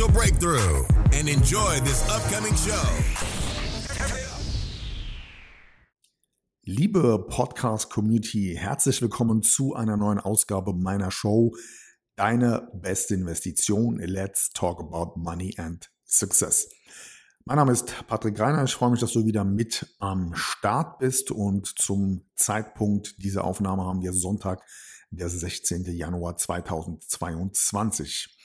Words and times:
breakthrough 0.00 0.84
and 1.12 1.28
enjoy 1.28 1.78
this 1.80 2.02
upcoming 2.08 2.56
show. 2.56 2.82
Liebe 6.64 7.26
Podcast-Community, 7.28 8.56
herzlich 8.58 9.02
willkommen 9.02 9.42
zu 9.42 9.74
einer 9.74 9.98
neuen 9.98 10.18
Ausgabe 10.18 10.72
meiner 10.72 11.10
Show 11.10 11.54
Deine 12.16 12.70
beste 12.74 13.14
Investition. 13.14 13.98
Let's 13.98 14.50
talk 14.52 14.80
about 14.80 15.20
money 15.20 15.54
and 15.58 15.90
success. 16.04 16.68
Mein 17.44 17.56
Name 17.56 17.72
ist 17.72 18.06
Patrick 18.06 18.40
Reiner. 18.40 18.64
Ich 18.64 18.74
freue 18.74 18.92
mich, 18.92 19.00
dass 19.00 19.12
du 19.12 19.26
wieder 19.26 19.44
mit 19.44 19.94
am 19.98 20.34
Start 20.34 21.00
bist. 21.00 21.30
Und 21.30 21.66
zum 21.78 22.24
Zeitpunkt 22.34 23.22
dieser 23.22 23.44
Aufnahme 23.44 23.84
haben 23.84 24.00
wir 24.00 24.12
Sonntag, 24.12 24.62
der 25.10 25.28
16. 25.28 25.84
Januar 25.84 26.36
2022. 26.36 28.38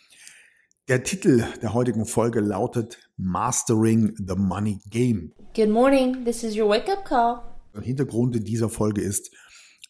Der 0.88 1.04
Titel 1.04 1.44
der 1.62 1.74
heutigen 1.74 2.06
Folge 2.06 2.40
lautet 2.40 2.98
Mastering 3.18 4.16
the 4.26 4.36
Money 4.38 4.80
Game. 4.90 5.34
Good 5.54 5.68
morning, 5.68 6.24
this 6.24 6.44
is 6.44 6.56
your 6.56 6.70
wake 6.70 6.88
up 6.88 7.04
call. 7.04 7.42
Hintergrund 7.84 8.48
dieser 8.48 8.70
Folge 8.70 9.02
ist, 9.02 9.30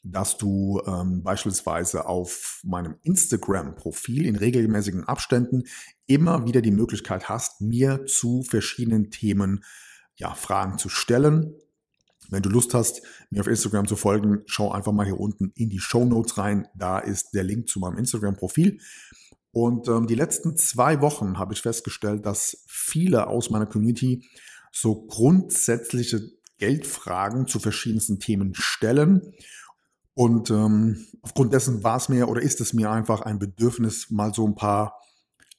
dass 0.01 0.39
du 0.39 0.81
ähm, 0.87 1.21
beispielsweise 1.21 2.07
auf 2.07 2.61
meinem 2.63 2.95
Instagram-Profil 3.03 4.25
in 4.25 4.37
regelmäßigen 4.37 5.03
Abständen 5.03 5.65
immer 6.07 6.47
wieder 6.47 6.61
die 6.63 6.71
Möglichkeit 6.71 7.29
hast, 7.29 7.61
mir 7.61 8.07
zu 8.07 8.41
verschiedenen 8.41 9.11
Themen 9.11 9.63
ja, 10.15 10.33
Fragen 10.33 10.79
zu 10.79 10.89
stellen. 10.89 11.53
Wenn 12.31 12.41
du 12.41 12.49
Lust 12.49 12.73
hast, 12.73 13.03
mir 13.29 13.41
auf 13.41 13.47
Instagram 13.47 13.87
zu 13.87 13.97
folgen, 13.97 14.41
schau 14.47 14.71
einfach 14.71 14.93
mal 14.93 15.05
hier 15.05 15.19
unten 15.19 15.51
in 15.53 15.69
die 15.69 15.79
Show 15.79 16.05
Notes 16.05 16.39
rein. 16.39 16.67
Da 16.75 16.97
ist 16.97 17.35
der 17.35 17.43
Link 17.43 17.69
zu 17.69 17.79
meinem 17.79 17.99
Instagram-Profil. 17.99 18.79
Und 19.59 19.87
ähm, 19.87 20.05
die 20.05 20.13
letzten 20.13 20.55
zwei 20.55 21.01
Wochen 21.01 21.39
habe 21.39 21.51
ich 21.51 21.63
festgestellt, 21.63 22.27
dass 22.27 22.63
viele 22.67 23.25
aus 23.25 23.49
meiner 23.49 23.65
Community 23.65 24.29
so 24.71 25.07
grundsätzliche 25.07 26.21
Geldfragen 26.59 27.47
zu 27.47 27.57
verschiedensten 27.57 28.19
Themen 28.19 28.53
stellen. 28.53 29.33
Und 30.13 30.51
ähm, 30.51 31.07
aufgrund 31.23 31.55
dessen 31.55 31.83
war 31.83 31.97
es 31.97 32.07
mir 32.07 32.29
oder 32.29 32.39
ist 32.39 32.61
es 32.61 32.73
mir 32.73 32.91
einfach 32.91 33.21
ein 33.21 33.39
Bedürfnis, 33.39 34.11
mal 34.11 34.31
so 34.31 34.45
ein 34.45 34.53
paar 34.53 34.93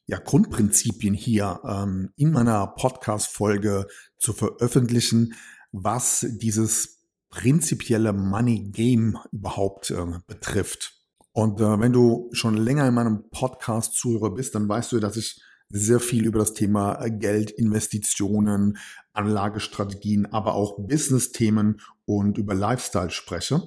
ja, 0.07 0.21
Grundprinzipien 0.21 1.15
hier 1.15 1.59
ähm, 1.65 2.13
in 2.15 2.31
meiner 2.31 2.69
Podcast-Folge 2.69 3.89
zu 4.17 4.33
veröffentlichen, 4.33 5.35
was 5.73 6.25
dieses 6.41 7.01
prinzipielle 7.31 8.13
Money 8.13 8.71
Game 8.71 9.19
überhaupt 9.33 9.91
äh, 9.91 10.07
betrifft. 10.29 10.98
Und 11.33 11.61
äh, 11.61 11.81
wenn 11.81 11.93
du 11.93 12.29
schon 12.33 12.57
länger 12.57 12.87
in 12.89 12.95
meinem 12.95 13.31
Podcast 13.31 13.95
Zuhörer 13.95 14.35
bist, 14.35 14.55
dann 14.55 14.69
weißt 14.69 14.93
du, 14.93 15.01
dass 15.01 15.17
ich 15.17 15.41
sehr 15.71 16.01
viel 16.01 16.27
über 16.27 16.39
das 16.39 16.55
Thema 16.55 17.03
äh, 17.05 17.11
Geld, 17.11 17.51
Investitionen, 17.51 18.79
Anlagestrategien, 19.13 20.27
aber 20.33 20.55
auch 20.55 20.79
Business-Themen 20.79 21.81
und 22.07 22.39
über 22.39 22.55
Lifestyle 22.55 23.11
spreche. 23.11 23.63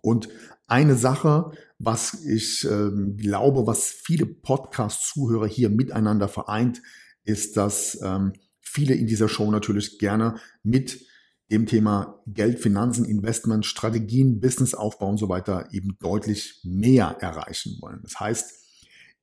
Und 0.00 0.28
eine 0.66 0.96
Sache, 0.96 1.52
was 1.78 2.24
ich 2.24 2.64
ähm, 2.64 3.16
glaube, 3.16 3.66
was 3.66 3.88
viele 3.88 4.26
Podcast-Zuhörer 4.26 5.46
hier 5.46 5.70
miteinander 5.70 6.28
vereint, 6.28 6.82
ist, 7.24 7.56
dass 7.56 8.00
ähm, 8.02 8.32
viele 8.60 8.94
in 8.94 9.06
dieser 9.06 9.28
Show 9.28 9.50
natürlich 9.50 9.98
gerne 9.98 10.36
mit 10.62 11.06
dem 11.52 11.66
Thema 11.66 12.20
Geld, 12.26 12.58
Finanzen, 12.58 13.04
Investment, 13.04 13.66
Strategien, 13.66 14.40
Businessaufbau 14.40 15.10
und 15.10 15.18
so 15.18 15.28
weiter 15.28 15.68
eben 15.70 15.98
deutlich 16.00 16.60
mehr 16.64 17.18
erreichen 17.20 17.76
wollen. 17.82 18.00
Das 18.02 18.18
heißt, 18.18 18.54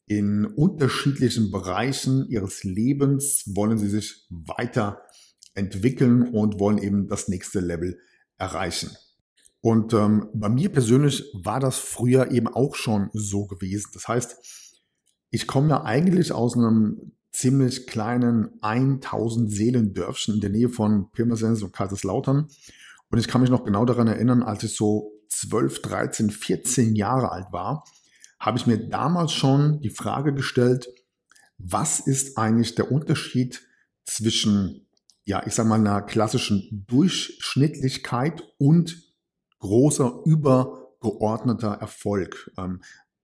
in 0.06 0.46
unterschiedlichen 0.46 1.50
Bereichen 1.50 2.28
ihres 2.30 2.64
Lebens 2.64 3.50
wollen 3.56 3.80
sie 3.80 3.90
sich 3.90 4.28
weiterentwickeln 4.30 6.30
und 6.30 6.60
wollen 6.60 6.78
eben 6.78 7.08
das 7.08 7.30
nächste 7.30 7.62
Level 7.62 7.98
erreichen. 8.38 8.92
Und 9.62 9.94
ähm, 9.94 10.30
bei 10.34 10.50
mir 10.50 10.72
persönlich 10.72 11.26
war 11.34 11.60
das 11.60 11.80
früher 11.80 12.32
eben 12.32 12.48
auch 12.48 12.76
schon 12.76 13.10
so 13.14 13.48
gewesen. 13.48 13.90
Das 13.94 14.08
heißt, 14.08 14.38
ich 15.32 15.48
komme 15.48 15.70
ja 15.70 15.84
eigentlich 15.84 16.32
aus 16.32 16.56
einem 16.56 17.14
ziemlich 17.40 17.88
kleinen 17.88 18.62
1000 18.62 19.50
Seelendörfchen 19.50 20.36
in 20.36 20.42
der 20.42 20.50
Nähe 20.50 20.68
von 20.68 21.10
Pirmasens 21.12 21.64
und 21.64 21.72
Kaiserslautern. 21.72 22.48
Und 23.10 23.18
ich 23.18 23.30
kann 23.30 23.42
mich 23.42 23.50
noch 23.50 23.64
genau 23.64 23.86
daran 23.86 24.08
erinnern, 24.08 24.44
als 24.44 24.64
ich 24.64 24.76
so 24.76 25.14
12, 25.30 25.82
13, 25.82 26.30
14 26.32 26.96
Jahre 26.96 27.32
alt 27.32 27.48
war, 27.52 27.86
habe 28.40 28.58
ich 28.58 28.68
mir 28.68 28.78
damals 28.78 29.32
schon 29.32 29.80
die 29.80 29.90
Frage 29.90 30.34
gestellt, 30.34 30.90
was 31.58 32.02
ist 32.02 32.38
eigentlich 32.38 32.76
der 32.76 32.92
Unterschied 32.92 33.62
zwischen, 34.06 34.88
ja, 35.26 35.46
ich 35.46 35.54
sage 35.54 35.70
mal, 35.70 35.80
einer 35.80 36.02
klassischen 36.02 36.86
Durchschnittlichkeit 36.88 38.44
und 38.58 39.02
großer 39.60 40.24
übergeordneter 40.26 41.72
Erfolg? 41.72 42.52
Ähm, 42.58 42.82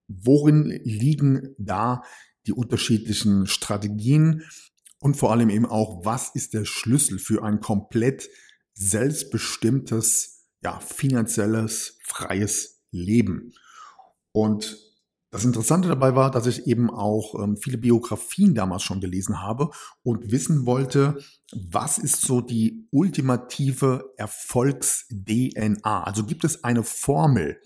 worin 0.07 0.79
liegen 0.83 1.55
da 1.57 2.03
die 2.47 2.53
unterschiedlichen 2.53 3.47
Strategien 3.47 4.43
und 4.99 5.17
vor 5.17 5.31
allem 5.31 5.49
eben 5.49 5.65
auch, 5.65 6.05
was 6.05 6.29
ist 6.33 6.53
der 6.53 6.65
Schlüssel 6.65 7.19
für 7.19 7.43
ein 7.43 7.59
komplett 7.59 8.29
selbstbestimmtes, 8.73 10.47
ja, 10.61 10.79
finanzielles, 10.79 11.99
freies 12.03 12.83
Leben. 12.91 13.53
Und 14.31 14.77
das 15.35 15.43
Interessante 15.43 15.89
dabei 15.89 16.15
war, 16.15 16.31
dass 16.31 16.47
ich 16.47 16.65
eben 16.65 16.89
auch 16.89 17.35
ähm, 17.43 17.57
viele 17.57 17.77
Biografien 17.77 18.55
damals 18.55 18.83
schon 18.83 19.01
gelesen 19.01 19.41
habe 19.41 19.69
und 20.01 20.31
wissen 20.31 20.65
wollte, 20.65 21.19
was 21.51 21.97
ist 21.97 22.21
so 22.21 22.39
die 22.39 22.87
ultimative 22.91 24.13
Erfolgs-DNA? 24.15 26.03
Also 26.03 26.25
gibt 26.25 26.45
es 26.45 26.63
eine 26.63 26.83
Formel, 26.83 27.59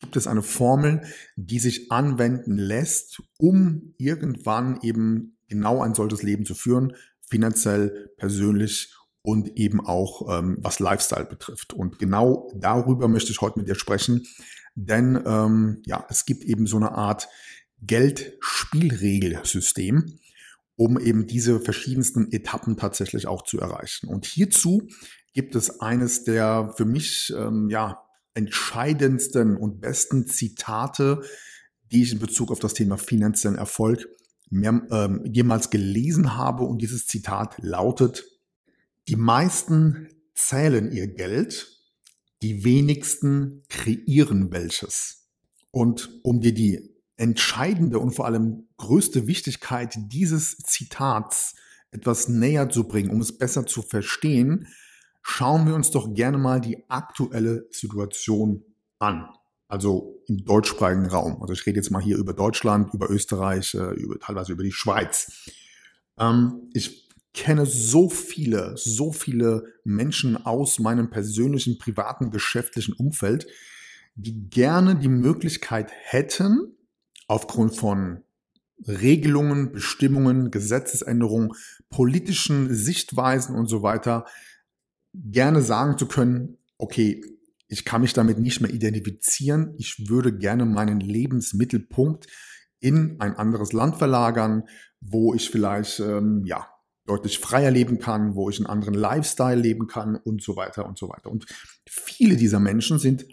gibt 0.00 0.16
es 0.16 0.26
eine 0.26 0.42
Formel, 0.42 1.02
die 1.36 1.58
sich 1.58 1.92
anwenden 1.92 2.56
lässt, 2.56 3.22
um 3.38 3.94
irgendwann 3.98 4.80
eben 4.82 5.36
genau 5.48 5.82
ein 5.82 5.94
solches 5.94 6.22
Leben 6.22 6.44
zu 6.44 6.54
führen, 6.54 6.94
finanziell, 7.28 8.10
persönlich 8.16 8.94
und 9.22 9.56
eben 9.56 9.80
auch 9.80 10.38
ähm, 10.38 10.58
was 10.60 10.80
Lifestyle 10.80 11.26
betrifft. 11.26 11.74
Und 11.74 11.98
genau 11.98 12.50
darüber 12.56 13.08
möchte 13.08 13.32
ich 13.32 13.40
heute 13.40 13.58
mit 13.58 13.68
dir 13.68 13.74
sprechen, 13.74 14.26
denn 14.74 15.20
ähm, 15.26 15.82
ja, 15.84 16.06
es 16.08 16.24
gibt 16.24 16.44
eben 16.44 16.66
so 16.66 16.76
eine 16.76 16.92
Art 16.92 17.28
Geldspielregelsystem, 17.82 20.18
um 20.76 20.98
eben 20.98 21.26
diese 21.26 21.60
verschiedensten 21.60 22.32
Etappen 22.32 22.78
tatsächlich 22.78 23.26
auch 23.26 23.42
zu 23.42 23.60
erreichen. 23.60 24.08
Und 24.08 24.24
hierzu 24.24 24.88
gibt 25.34 25.54
es 25.54 25.80
eines 25.80 26.24
der 26.24 26.72
für 26.76 26.86
mich 26.86 27.32
ähm, 27.36 27.68
ja 27.68 28.02
entscheidendsten 28.34 29.56
und 29.56 29.80
besten 29.80 30.26
Zitate, 30.26 31.22
die 31.90 32.02
ich 32.02 32.12
in 32.12 32.18
Bezug 32.18 32.50
auf 32.50 32.60
das 32.60 32.74
Thema 32.74 32.96
finanziellen 32.96 33.58
Erfolg 33.58 34.08
mehr, 34.50 34.82
ähm, 34.90 35.24
jemals 35.24 35.70
gelesen 35.70 36.36
habe. 36.36 36.64
Und 36.64 36.82
dieses 36.82 37.06
Zitat 37.06 37.56
lautet, 37.58 38.24
die 39.08 39.16
meisten 39.16 40.08
zählen 40.34 40.92
ihr 40.92 41.08
Geld, 41.08 41.78
die 42.42 42.64
wenigsten 42.64 43.64
kreieren 43.68 44.50
welches. 44.50 45.28
Und 45.70 46.10
um 46.22 46.40
dir 46.40 46.54
die 46.54 46.94
entscheidende 47.16 47.98
und 47.98 48.12
vor 48.12 48.26
allem 48.26 48.68
größte 48.78 49.26
Wichtigkeit 49.26 49.94
dieses 50.10 50.56
Zitats 50.56 51.54
etwas 51.90 52.28
näher 52.28 52.70
zu 52.70 52.84
bringen, 52.84 53.10
um 53.10 53.20
es 53.20 53.36
besser 53.36 53.66
zu 53.66 53.82
verstehen, 53.82 54.68
schauen 55.22 55.66
wir 55.66 55.74
uns 55.74 55.90
doch 55.90 56.14
gerne 56.14 56.38
mal 56.38 56.60
die 56.60 56.84
aktuelle 56.88 57.66
Situation 57.70 58.64
an. 58.98 59.28
Also 59.68 60.20
im 60.26 60.44
deutschsprachigen 60.44 61.06
Raum. 61.06 61.40
Also 61.40 61.52
ich 61.52 61.64
rede 61.64 61.76
jetzt 61.76 61.90
mal 61.90 62.02
hier 62.02 62.16
über 62.16 62.32
Deutschland, 62.32 62.92
über 62.92 63.08
Österreich, 63.08 63.74
äh, 63.74 63.94
über, 63.94 64.18
teilweise 64.18 64.52
über 64.52 64.64
die 64.64 64.72
Schweiz. 64.72 65.48
Ähm, 66.18 66.70
ich 66.74 67.08
kenne 67.32 67.66
so 67.66 68.08
viele, 68.08 68.76
so 68.76 69.12
viele 69.12 69.64
Menschen 69.84 70.44
aus 70.44 70.80
meinem 70.80 71.10
persönlichen, 71.10 71.78
privaten, 71.78 72.30
geschäftlichen 72.30 72.94
Umfeld, 72.94 73.46
die 74.16 74.50
gerne 74.50 74.96
die 74.96 75.08
Möglichkeit 75.08 75.92
hätten, 75.92 76.76
aufgrund 77.28 77.76
von 77.76 78.24
Regelungen, 78.86 79.72
Bestimmungen, 79.72 80.50
Gesetzesänderungen, 80.50 81.52
politischen 81.90 82.74
Sichtweisen 82.74 83.54
und 83.54 83.66
so 83.66 83.82
weiter 83.82 84.26
gerne 85.14 85.62
sagen 85.62 85.98
zu 85.98 86.06
können, 86.06 86.58
okay, 86.78 87.22
ich 87.68 87.84
kann 87.84 88.00
mich 88.00 88.12
damit 88.12 88.38
nicht 88.38 88.60
mehr 88.60 88.72
identifizieren, 88.72 89.74
ich 89.78 90.08
würde 90.08 90.36
gerne 90.36 90.64
meinen 90.64 91.00
Lebensmittelpunkt 91.00 92.26
in 92.80 93.20
ein 93.20 93.36
anderes 93.36 93.72
Land 93.72 93.96
verlagern, 93.96 94.64
wo 95.00 95.34
ich 95.34 95.50
vielleicht 95.50 96.00
ähm, 96.00 96.44
ja 96.44 96.68
deutlich 97.06 97.38
freier 97.38 97.70
leben 97.70 97.98
kann, 97.98 98.34
wo 98.34 98.50
ich 98.50 98.58
einen 98.58 98.66
anderen 98.66 98.94
Lifestyle 98.94 99.60
leben 99.60 99.86
kann 99.86 100.16
und 100.16 100.42
so 100.42 100.56
weiter 100.56 100.86
und 100.86 100.98
so 100.98 101.08
weiter. 101.08 101.30
Und 101.30 101.46
viele 101.88 102.36
dieser 102.36 102.60
Menschen 102.60 102.98
sind 102.98 103.24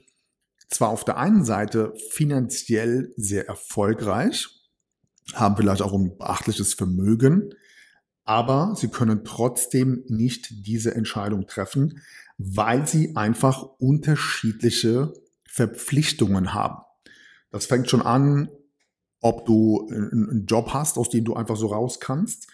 zwar 0.69 0.89
auf 0.89 1.05
der 1.05 1.17
einen 1.17 1.45
Seite 1.45 1.93
finanziell 2.11 3.13
sehr 3.15 3.47
erfolgreich, 3.47 4.47
haben 5.33 5.57
vielleicht 5.57 5.81
auch 5.81 5.93
ein 5.93 6.17
beachtliches 6.17 6.73
Vermögen, 6.73 7.53
aber 8.27 8.75
sie 8.75 8.89
können 8.89 9.23
trotzdem 9.23 10.03
nicht 10.07 10.67
diese 10.67 10.93
Entscheidung 10.93 11.47
treffen, 11.47 12.01
weil 12.37 12.85
sie 12.85 13.15
einfach 13.15 13.63
unterschiedliche 13.79 15.13
Verpflichtungen 15.45 16.53
haben. 16.53 16.83
Das 17.51 17.65
fängt 17.65 17.89
schon 17.89 18.01
an, 18.01 18.49
ob 19.21 19.45
du 19.45 19.87
einen 19.89 20.45
Job 20.45 20.73
hast, 20.73 20.97
aus 20.97 21.09
dem 21.09 21.23
du 21.23 21.35
einfach 21.35 21.55
so 21.55 21.67
raus 21.67 21.99
kannst. 22.01 22.47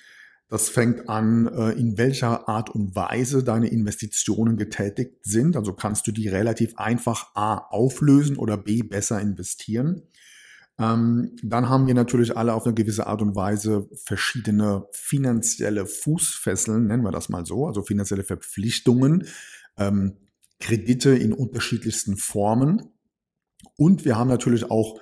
Das 0.47 0.69
fängt 0.69 1.09
an, 1.09 1.47
äh, 1.47 1.71
in 1.71 1.97
welcher 1.97 2.47
Art 2.47 2.69
und 2.69 2.95
Weise 2.95 3.43
deine 3.43 3.67
Investitionen 3.67 4.55
getätigt 4.55 5.23
sind. 5.23 5.57
Also 5.57 5.73
kannst 5.73 6.05
du 6.05 6.11
die 6.11 6.27
relativ 6.27 6.77
einfach 6.77 7.31
A 7.33 7.57
auflösen 7.57 8.37
oder 8.37 8.57
B 8.57 8.83
besser 8.83 9.19
investieren. 9.19 10.03
Ähm, 10.79 11.35
dann 11.43 11.69
haben 11.69 11.85
wir 11.85 11.93
natürlich 11.93 12.35
alle 12.35 12.53
auf 12.53 12.65
eine 12.65 12.73
gewisse 12.73 13.05
Art 13.05 13.21
und 13.21 13.35
Weise 13.35 13.87
verschiedene 14.05 14.87
finanzielle 14.91 15.85
Fußfesseln, 15.85 16.87
nennen 16.87 17.03
wir 17.03 17.11
das 17.11 17.29
mal 17.29 17.45
so, 17.45 17.67
also 17.67 17.83
finanzielle 17.83 18.23
Verpflichtungen, 18.23 19.27
ähm, 19.77 20.17
Kredite 20.59 21.11
in 21.11 21.33
unterschiedlichsten 21.33 22.17
Formen. 22.17 22.89
Und 23.77 24.05
wir 24.05 24.17
haben 24.17 24.29
natürlich 24.29 24.71
auch 24.71 24.99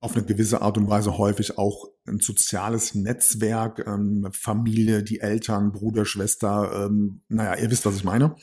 auf 0.00 0.16
eine 0.16 0.24
gewisse 0.24 0.62
Art 0.62 0.78
und 0.78 0.88
Weise 0.88 1.18
häufig 1.18 1.58
auch 1.58 1.88
ein 2.06 2.20
soziales 2.20 2.94
Netzwerk, 2.94 3.86
ähm, 3.86 4.28
Familie, 4.32 5.02
die 5.02 5.20
Eltern, 5.20 5.72
Bruder, 5.72 6.04
Schwester, 6.04 6.86
ähm, 6.86 7.22
naja, 7.28 7.62
ihr 7.62 7.70
wisst, 7.70 7.86
was 7.86 7.96
ich 7.96 8.04
meine. 8.04 8.34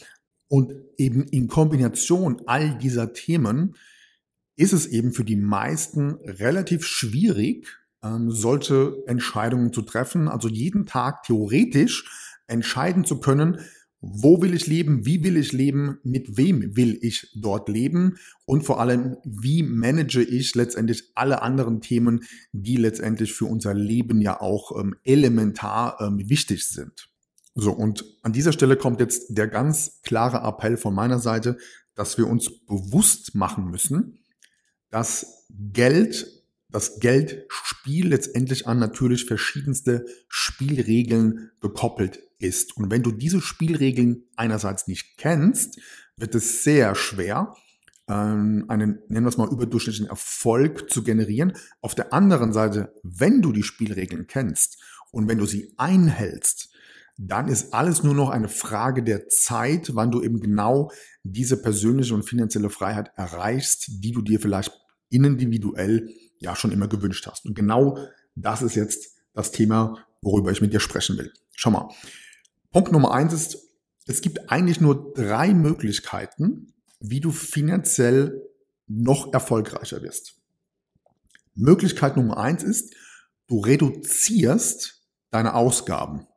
Und 0.48 0.74
eben 0.98 1.24
in 1.24 1.48
Kombination 1.48 2.42
all 2.46 2.78
dieser 2.78 3.14
Themen 3.14 3.76
ist 4.58 4.74
es 4.74 4.88
eben 4.88 5.14
für 5.14 5.24
die 5.24 5.36
meisten 5.36 6.16
relativ 6.26 6.86
schwierig, 6.86 7.68
ähm, 8.04 8.32
solche 8.32 8.98
Entscheidungen 9.06 9.72
zu 9.72 9.84
treffen. 9.84 10.28
Also 10.28 10.50
jeden 10.50 10.86
Tag 10.86 11.24
theoretisch 11.24 12.10
entscheiden 12.48 13.06
zu 13.06 13.20
können, 13.20 13.60
wo 14.00 14.42
will 14.42 14.54
ich 14.54 14.68
leben, 14.68 15.06
wie 15.06 15.24
will 15.24 15.38
ich 15.38 15.54
leben, 15.54 16.00
mit 16.04 16.38
wem 16.38 16.76
will 16.76 17.00
ich 17.02 17.32
dort 17.36 17.68
leben 17.68 18.18
und 18.46 18.64
vor 18.64 18.80
allem, 18.80 19.18
wie 19.24 19.64
manage 19.64 20.22
ich 20.22 20.54
letztendlich 20.54 21.12
alle 21.16 21.42
anderen 21.42 21.82
Themen, 21.82 22.24
die 22.52 22.78
letztendlich 22.78 23.34
für 23.34 23.46
unser 23.46 23.74
Leben 23.74 24.22
ja 24.22 24.40
auch 24.40 24.80
ähm, 24.80 24.96
elementar 25.04 25.98
ähm, 26.00 26.30
wichtig 26.30 26.68
sind. 26.68 27.10
So, 27.56 27.72
und 27.72 28.06
an 28.22 28.34
dieser 28.34 28.54
Stelle 28.54 28.78
kommt 28.78 29.00
jetzt 29.00 29.36
der 29.36 29.48
ganz 29.48 30.02
klare 30.04 30.48
Appell 30.48 30.78
von 30.78 30.94
meiner 30.94 31.18
Seite, 31.18 31.58
dass 31.96 32.20
wir 32.20 32.28
uns 32.28 32.66
bewusst 32.68 33.34
machen 33.34 33.72
müssen, 33.72 34.20
dass 34.98 35.46
Geld, 35.52 36.44
das 36.70 37.00
Geldspiel 37.00 38.08
letztendlich 38.08 38.66
an 38.66 38.80
natürlich 38.80 39.26
verschiedenste 39.26 40.08
Spielregeln 40.28 41.52
gekoppelt 41.62 42.24
ist. 42.40 42.76
Und 42.78 42.90
wenn 42.90 43.04
du 43.04 43.12
diese 43.12 43.40
Spielregeln 43.40 44.24
einerseits 44.36 44.88
nicht 44.88 45.20
kennst, 45.20 45.80
wird 46.16 46.34
es 46.34 46.64
sehr 46.64 46.96
schwer, 46.96 47.54
ähm, 48.08 48.66
einen, 48.70 48.98
nennen 49.08 49.26
wir 49.26 49.30
es 49.30 49.38
mal, 49.38 49.52
überdurchschnittlichen 49.52 50.10
Erfolg 50.10 50.90
zu 50.90 51.04
generieren. 51.04 51.54
Auf 51.82 51.94
der 51.94 52.12
anderen 52.12 52.52
Seite, 52.52 52.92
wenn 53.04 53.44
du 53.44 53.52
die 53.52 53.62
Spielregeln 53.62 54.26
kennst 54.26 54.82
und 55.12 55.28
wenn 55.28 55.38
du 55.38 55.46
sie 55.46 55.76
einhältst, 55.78 56.74
dann 57.20 57.50
ist 57.50 57.72
alles 57.76 58.02
nur 58.02 58.16
noch 58.16 58.32
eine 58.32 58.50
Frage 58.50 59.04
der 59.04 59.28
Zeit, 59.28 59.92
wann 59.94 60.10
du 60.10 60.24
eben 60.24 60.40
genau 60.40 60.92
diese 61.22 61.62
persönliche 61.62 62.16
und 62.16 62.24
finanzielle 62.24 62.72
Freiheit 62.72 63.12
erreichst, 63.16 63.90
die 64.04 64.12
du 64.12 64.24
dir 64.24 64.40
vielleicht 64.40 64.87
individuell 65.10 66.10
ja 66.40 66.56
schon 66.56 66.72
immer 66.72 66.88
gewünscht 66.88 67.28
hast. 67.28 67.46
Und 67.46 67.56
genau 67.56 67.98
das 68.36 68.62
ist 68.62 68.76
jetzt 68.76 69.16
das 69.34 69.52
Thema, 69.52 70.06
worüber 70.22 70.52
ich 70.52 70.62
mit 70.62 70.74
dir 70.74 70.80
sprechen 70.80 71.18
will. 71.18 71.32
Schau 71.54 71.72
mal. 71.72 71.90
Punkt 72.72 72.92
Nummer 72.92 73.12
eins 73.12 73.34
ist, 73.34 73.58
es 74.06 74.22
gibt 74.22 74.50
eigentlich 74.50 74.82
nur 74.82 75.14
drei 75.14 75.54
Möglichkeiten, 75.54 76.74
wie 77.00 77.20
du 77.20 77.32
finanziell 77.32 78.42
noch 78.88 79.34
erfolgreicher 79.34 80.02
wirst. 80.02 80.36
Möglichkeit 81.56 82.18
Nummer 82.18 82.38
eins 82.38 82.64
ist, 82.64 82.96
du 83.48 83.60
reduzierst 83.60 85.04
deine 85.32 85.56
Ausgaben 85.56 86.28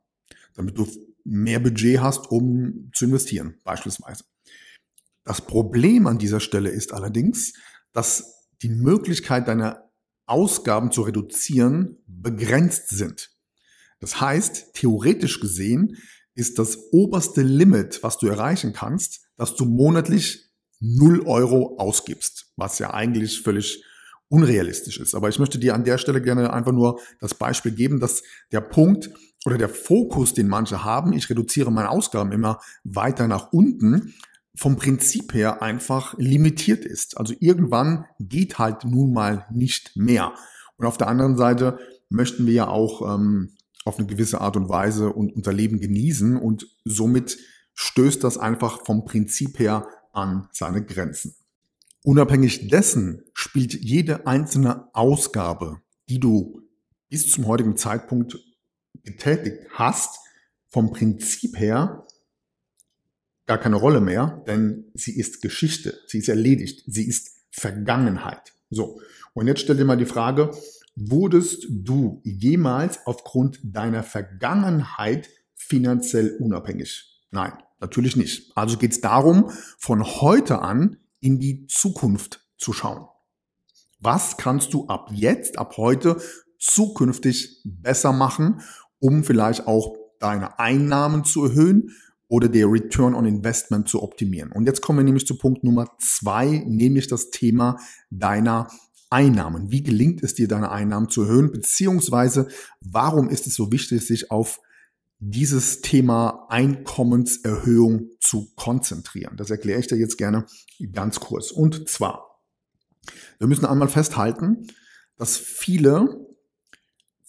damit 0.53 0.77
du 0.77 0.87
mehr 1.23 1.59
Budget 1.59 1.99
hast, 1.99 2.31
um 2.31 2.91
zu 2.93 3.05
investieren, 3.05 3.59
beispielsweise. 3.63 4.23
Das 5.23 5.41
Problem 5.41 6.07
an 6.07 6.17
dieser 6.17 6.39
Stelle 6.39 6.69
ist 6.69 6.93
allerdings, 6.93 7.53
dass 7.93 8.40
die 8.61 8.69
Möglichkeit 8.69 9.47
deiner 9.47 9.89
Ausgaben 10.25 10.91
zu 10.91 11.01
reduzieren 11.01 11.97
begrenzt 12.07 12.89
sind. 12.89 13.31
Das 13.99 14.21
heißt, 14.21 14.73
theoretisch 14.73 15.39
gesehen 15.39 15.97
ist 16.33 16.59
das 16.59 16.77
oberste 16.91 17.41
Limit, 17.41 18.01
was 18.03 18.17
du 18.17 18.27
erreichen 18.27 18.73
kannst, 18.73 19.27
dass 19.35 19.55
du 19.55 19.65
monatlich 19.65 20.51
0 20.79 21.27
Euro 21.27 21.77
ausgibst, 21.77 22.51
was 22.55 22.79
ja 22.79 22.93
eigentlich 22.93 23.41
völlig 23.41 23.83
unrealistisch 24.29 24.99
ist. 24.99 25.13
Aber 25.13 25.29
ich 25.29 25.39
möchte 25.39 25.59
dir 25.59 25.75
an 25.75 25.83
der 25.83 25.97
Stelle 25.97 26.21
gerne 26.21 26.53
einfach 26.53 26.71
nur 26.71 26.99
das 27.19 27.35
Beispiel 27.35 27.73
geben, 27.73 27.99
dass 27.99 28.23
der 28.51 28.61
Punkt, 28.61 29.11
oder 29.45 29.57
der 29.57 29.69
Fokus, 29.69 30.33
den 30.33 30.47
manche 30.47 30.83
haben, 30.83 31.13
ich 31.13 31.29
reduziere 31.29 31.71
meine 31.71 31.89
Ausgaben 31.89 32.31
immer 32.31 32.61
weiter 32.83 33.27
nach 33.27 33.51
unten, 33.51 34.13
vom 34.55 34.75
Prinzip 34.75 35.33
her 35.33 35.61
einfach 35.61 36.17
limitiert 36.17 36.85
ist. 36.85 37.17
Also 37.17 37.33
irgendwann 37.39 38.05
geht 38.19 38.59
halt 38.59 38.83
nun 38.85 39.13
mal 39.13 39.45
nicht 39.51 39.95
mehr. 39.95 40.33
Und 40.77 40.85
auf 40.85 40.97
der 40.97 41.07
anderen 41.07 41.37
Seite 41.37 41.79
möchten 42.09 42.45
wir 42.45 42.53
ja 42.53 42.67
auch 42.67 43.15
ähm, 43.15 43.53
auf 43.85 43.97
eine 43.97 44.07
gewisse 44.07 44.41
Art 44.41 44.57
und 44.57 44.69
Weise 44.69 45.11
und 45.11 45.33
unser 45.33 45.53
Leben 45.53 45.79
genießen 45.79 46.37
und 46.37 46.67
somit 46.85 47.37
stößt 47.73 48.23
das 48.23 48.37
einfach 48.37 48.85
vom 48.85 49.05
Prinzip 49.05 49.59
her 49.59 49.87
an 50.11 50.47
seine 50.51 50.83
Grenzen. 50.83 51.35
Unabhängig 52.03 52.67
dessen 52.67 53.23
spielt 53.33 53.73
jede 53.73 54.27
einzelne 54.27 54.93
Ausgabe, 54.93 55.81
die 56.09 56.19
du 56.19 56.61
bis 57.09 57.31
zum 57.31 57.47
heutigen 57.47 57.77
Zeitpunkt 57.77 58.37
getätigt 59.03 59.67
hast, 59.73 60.19
vom 60.69 60.91
Prinzip 60.91 61.59
her 61.59 62.05
gar 63.51 63.57
keine 63.57 63.75
Rolle 63.75 63.99
mehr, 63.99 64.41
denn 64.47 64.85
sie 64.93 65.19
ist 65.19 65.41
Geschichte, 65.41 65.99
sie 66.07 66.19
ist 66.19 66.29
erledigt, 66.29 66.83
sie 66.87 67.05
ist 67.05 67.31
Vergangenheit. 67.51 68.53
So, 68.69 69.01
und 69.33 69.47
jetzt 69.47 69.59
stell 69.59 69.75
dir 69.75 69.83
mal 69.83 69.97
die 69.97 70.05
Frage, 70.05 70.51
wurdest 70.95 71.65
du 71.69 72.21
jemals 72.23 73.05
aufgrund 73.05 73.59
deiner 73.61 74.03
Vergangenheit 74.03 75.27
finanziell 75.53 76.37
unabhängig? 76.39 77.21
Nein, 77.31 77.51
natürlich 77.81 78.15
nicht. 78.15 78.55
Also 78.55 78.77
geht 78.77 78.93
es 78.93 79.01
darum, 79.01 79.51
von 79.77 80.05
heute 80.05 80.59
an 80.59 80.95
in 81.19 81.37
die 81.37 81.67
Zukunft 81.67 82.47
zu 82.57 82.71
schauen. 82.71 83.05
Was 83.99 84.37
kannst 84.37 84.73
du 84.73 84.87
ab 84.87 85.09
jetzt, 85.11 85.57
ab 85.57 85.75
heute 85.75 86.21
zukünftig 86.57 87.61
besser 87.65 88.13
machen 88.13 88.61
um 89.01 89.23
vielleicht 89.23 89.67
auch 89.67 89.97
deine 90.19 90.59
Einnahmen 90.59 91.25
zu 91.25 91.43
erhöhen 91.43 91.91
oder 92.31 92.47
der 92.47 92.71
Return 92.71 93.13
on 93.13 93.25
Investment 93.25 93.89
zu 93.89 94.01
optimieren. 94.01 94.53
Und 94.53 94.65
jetzt 94.65 94.81
kommen 94.81 94.99
wir 94.99 95.03
nämlich 95.03 95.27
zu 95.27 95.37
Punkt 95.37 95.65
Nummer 95.65 95.89
zwei, 95.99 96.63
nämlich 96.65 97.07
das 97.07 97.29
Thema 97.29 97.77
deiner 98.09 98.69
Einnahmen. 99.09 99.69
Wie 99.69 99.83
gelingt 99.83 100.23
es 100.23 100.33
dir, 100.33 100.47
deine 100.47 100.71
Einnahmen 100.71 101.09
zu 101.09 101.23
erhöhen? 101.23 101.51
Beziehungsweise, 101.51 102.47
warum 102.79 103.27
ist 103.27 103.47
es 103.47 103.55
so 103.55 103.69
wichtig, 103.73 104.07
sich 104.07 104.31
auf 104.31 104.61
dieses 105.19 105.81
Thema 105.81 106.45
Einkommenserhöhung 106.47 108.11
zu 108.21 108.53
konzentrieren? 108.55 109.35
Das 109.35 109.49
erkläre 109.49 109.81
ich 109.81 109.87
dir 109.87 109.97
jetzt 109.97 110.17
gerne 110.17 110.45
ganz 110.93 111.19
kurz. 111.19 111.51
Und 111.51 111.89
zwar, 111.89 112.39
wir 113.39 113.47
müssen 113.47 113.65
einmal 113.65 113.89
festhalten, 113.89 114.67
dass 115.17 115.35
viele 115.35 116.30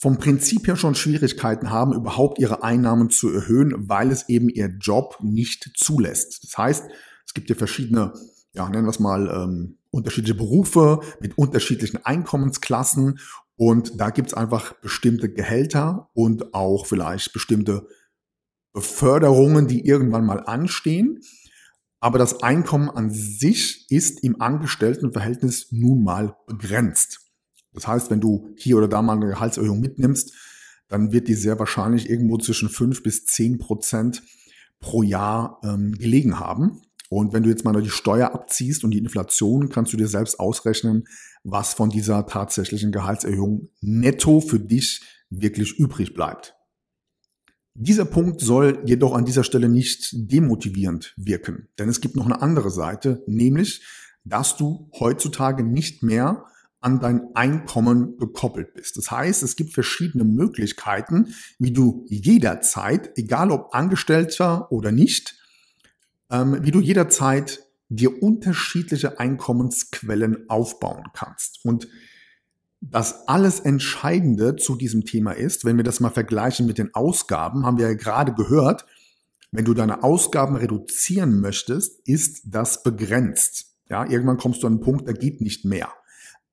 vom 0.02 0.18
Prinzip 0.18 0.66
her 0.66 0.74
schon 0.74 0.96
Schwierigkeiten 0.96 1.70
haben, 1.70 1.92
überhaupt 1.92 2.40
ihre 2.40 2.64
Einnahmen 2.64 3.08
zu 3.08 3.32
erhöhen, 3.32 3.88
weil 3.88 4.10
es 4.10 4.28
eben 4.28 4.48
ihr 4.48 4.66
Job 4.80 5.18
nicht 5.22 5.70
zulässt. 5.76 6.42
Das 6.42 6.58
heißt, 6.58 6.90
es 7.24 7.34
gibt 7.34 7.48
ja 7.48 7.54
verschiedene, 7.54 8.12
ja, 8.52 8.68
nennen 8.68 8.84
wir 8.84 8.90
es 8.90 8.98
mal, 8.98 9.28
ähm, 9.28 9.78
unterschiedliche 9.90 10.34
Berufe 10.34 10.98
mit 11.20 11.38
unterschiedlichen 11.38 12.04
Einkommensklassen 12.04 13.20
Und 13.54 14.00
da 14.00 14.10
gibt's 14.10 14.34
einfach 14.34 14.72
bestimmte 14.80 15.32
Gehälter 15.32 16.10
und 16.14 16.52
auch 16.52 16.86
vielleicht 16.86 17.32
bestimmte 17.32 17.86
Beförderungen, 18.72 19.68
die 19.68 19.86
irgendwann 19.86 20.26
mal 20.26 20.40
anstehen. 20.40 21.20
Aber 22.00 22.18
das 22.18 22.42
Einkommen 22.42 22.90
an 22.90 23.10
sich 23.10 23.86
ist 23.88 24.24
im 24.24 24.40
Angestelltenverhältnis 24.40 25.70
nun 25.70 26.02
mal 26.02 26.34
begrenzt. 26.48 27.21
Das 27.74 27.86
heißt, 27.86 28.10
wenn 28.10 28.20
du 28.20 28.54
hier 28.56 28.76
oder 28.76 28.88
da 28.88 29.02
mal 29.02 29.16
eine 29.16 29.28
Gehaltserhöhung 29.28 29.80
mitnimmst, 29.80 30.32
dann 30.88 31.12
wird 31.12 31.28
die 31.28 31.34
sehr 31.34 31.58
wahrscheinlich 31.58 32.10
irgendwo 32.10 32.36
zwischen 32.38 32.68
fünf 32.68 33.02
bis 33.02 33.24
zehn 33.24 33.58
Prozent 33.58 34.22
pro 34.78 35.02
Jahr 35.02 35.60
ähm, 35.64 35.92
gelegen 35.92 36.38
haben. 36.38 36.82
Und 37.08 37.32
wenn 37.32 37.42
du 37.42 37.50
jetzt 37.50 37.64
mal 37.64 37.80
die 37.80 37.90
Steuer 37.90 38.34
abziehst 38.34 38.84
und 38.84 38.90
die 38.90 38.98
Inflation, 38.98 39.68
kannst 39.68 39.92
du 39.92 39.96
dir 39.96 40.08
selbst 40.08 40.40
ausrechnen, 40.40 41.04
was 41.44 41.74
von 41.74 41.90
dieser 41.90 42.26
tatsächlichen 42.26 42.92
Gehaltserhöhung 42.92 43.68
netto 43.80 44.40
für 44.40 44.60
dich 44.60 45.02
wirklich 45.30 45.78
übrig 45.78 46.14
bleibt. 46.14 46.54
Dieser 47.74 48.04
Punkt 48.04 48.40
soll 48.40 48.82
jedoch 48.84 49.14
an 49.14 49.24
dieser 49.24 49.44
Stelle 49.44 49.68
nicht 49.68 50.10
demotivierend 50.12 51.14
wirken, 51.16 51.68
denn 51.78 51.88
es 51.88 52.02
gibt 52.02 52.16
noch 52.16 52.26
eine 52.26 52.42
andere 52.42 52.70
Seite, 52.70 53.22
nämlich, 53.26 53.82
dass 54.24 54.56
du 54.56 54.90
heutzutage 54.98 55.64
nicht 55.64 56.02
mehr 56.02 56.44
an 56.82 57.00
dein 57.00 57.34
Einkommen 57.34 58.18
gekoppelt 58.18 58.74
bist. 58.74 58.96
Das 58.96 59.10
heißt, 59.10 59.42
es 59.42 59.56
gibt 59.56 59.72
verschiedene 59.72 60.24
Möglichkeiten, 60.24 61.34
wie 61.58 61.72
du 61.72 62.06
jederzeit, 62.08 63.16
egal 63.16 63.50
ob 63.50 63.74
Angestellter 63.74 64.70
oder 64.70 64.92
nicht, 64.92 65.36
ähm, 66.30 66.58
wie 66.62 66.70
du 66.70 66.80
jederzeit 66.80 67.60
dir 67.88 68.22
unterschiedliche 68.22 69.20
Einkommensquellen 69.20 70.48
aufbauen 70.48 71.04
kannst. 71.12 71.64
Und 71.64 71.88
das 72.80 73.28
alles 73.28 73.60
Entscheidende 73.60 74.56
zu 74.56 74.76
diesem 74.76 75.04
Thema 75.04 75.32
ist, 75.32 75.64
wenn 75.64 75.76
wir 75.76 75.84
das 75.84 76.00
mal 76.00 76.10
vergleichen 76.10 76.66
mit 76.66 76.78
den 76.78 76.94
Ausgaben, 76.94 77.64
haben 77.64 77.78
wir 77.78 77.86
ja 77.86 77.94
gerade 77.94 78.34
gehört, 78.34 78.86
wenn 79.52 79.64
du 79.64 79.74
deine 79.74 80.02
Ausgaben 80.02 80.56
reduzieren 80.56 81.40
möchtest, 81.40 82.00
ist 82.08 82.42
das 82.46 82.82
begrenzt. 82.82 83.76
Ja, 83.88 84.08
irgendwann 84.08 84.38
kommst 84.38 84.62
du 84.62 84.66
an 84.66 84.74
einen 84.74 84.82
Punkt, 84.82 85.06
da 85.06 85.12
geht 85.12 85.42
nicht 85.42 85.64
mehr. 85.64 85.92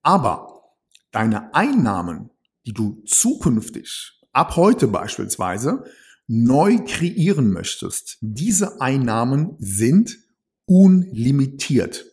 Aber 0.02 0.76
deine 1.12 1.54
Einnahmen, 1.54 2.30
die 2.66 2.74
du 2.74 3.02
zukünftig, 3.06 4.20
ab 4.32 4.56
heute 4.56 4.88
beispielsweise, 4.88 5.84
neu 6.28 6.78
kreieren 6.86 7.52
möchtest, 7.52 8.18
diese 8.22 8.82
Einnahmen 8.82 9.56
sind 9.58 10.18
unlimitiert. 10.66 12.06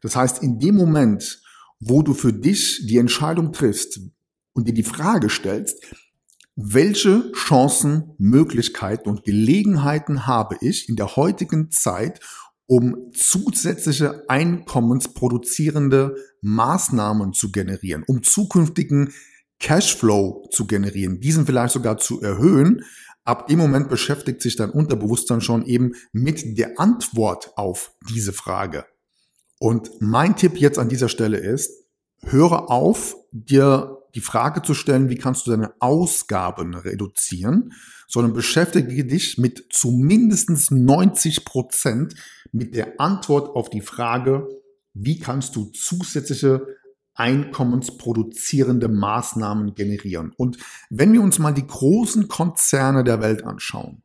Das 0.00 0.14
heißt, 0.14 0.42
in 0.42 0.60
dem 0.60 0.76
Moment, 0.76 1.42
wo 1.80 2.02
du 2.02 2.14
für 2.14 2.32
dich 2.32 2.86
die 2.86 2.98
Entscheidung 2.98 3.52
triffst 3.52 4.00
und 4.52 4.68
dir 4.68 4.74
die 4.74 4.84
Frage 4.84 5.28
stellst, 5.28 5.82
welche 6.54 7.30
Chancen, 7.32 8.14
Möglichkeiten 8.18 9.08
und 9.08 9.24
Gelegenheiten 9.24 10.26
habe 10.26 10.56
ich 10.60 10.88
in 10.88 10.96
der 10.96 11.16
heutigen 11.16 11.70
Zeit, 11.70 12.20
um 12.68 13.10
zusätzliche 13.14 14.28
einkommensproduzierende 14.28 16.16
Maßnahmen 16.42 17.32
zu 17.32 17.50
generieren, 17.50 18.04
um 18.06 18.22
zukünftigen 18.22 19.14
Cashflow 19.58 20.46
zu 20.52 20.66
generieren, 20.66 21.18
diesen 21.18 21.46
vielleicht 21.46 21.72
sogar 21.72 21.96
zu 21.96 22.20
erhöhen. 22.20 22.84
Ab 23.24 23.46
dem 23.46 23.58
Moment 23.58 23.88
beschäftigt 23.88 24.42
sich 24.42 24.54
dein 24.56 24.70
Unterbewusstsein 24.70 25.40
schon 25.40 25.64
eben 25.64 25.94
mit 26.12 26.58
der 26.58 26.78
Antwort 26.78 27.56
auf 27.56 27.92
diese 28.10 28.34
Frage. 28.34 28.84
Und 29.58 29.90
mein 30.00 30.36
Tipp 30.36 30.58
jetzt 30.58 30.78
an 30.78 30.90
dieser 30.90 31.08
Stelle 31.08 31.38
ist, 31.38 31.72
höre 32.22 32.70
auf, 32.70 33.16
dir 33.32 33.97
die 34.14 34.20
Frage 34.20 34.62
zu 34.62 34.74
stellen, 34.74 35.08
wie 35.08 35.16
kannst 35.16 35.46
du 35.46 35.50
deine 35.50 35.72
Ausgaben 35.80 36.74
reduzieren, 36.74 37.72
sondern 38.06 38.32
beschäftige 38.32 39.04
dich 39.04 39.38
mit 39.38 39.66
zumindest 39.70 40.70
90 40.70 41.44
Prozent 41.44 42.14
mit 42.52 42.74
der 42.74 43.00
Antwort 43.00 43.54
auf 43.54 43.70
die 43.70 43.80
Frage, 43.80 44.48
wie 44.94 45.18
kannst 45.18 45.56
du 45.56 45.66
zusätzliche 45.66 46.66
einkommensproduzierende 47.14 48.88
Maßnahmen 48.88 49.74
generieren. 49.74 50.32
Und 50.36 50.58
wenn 50.88 51.12
wir 51.12 51.20
uns 51.20 51.38
mal 51.38 51.52
die 51.52 51.66
großen 51.66 52.28
Konzerne 52.28 53.02
der 53.02 53.20
Welt 53.20 53.44
anschauen, 53.44 54.02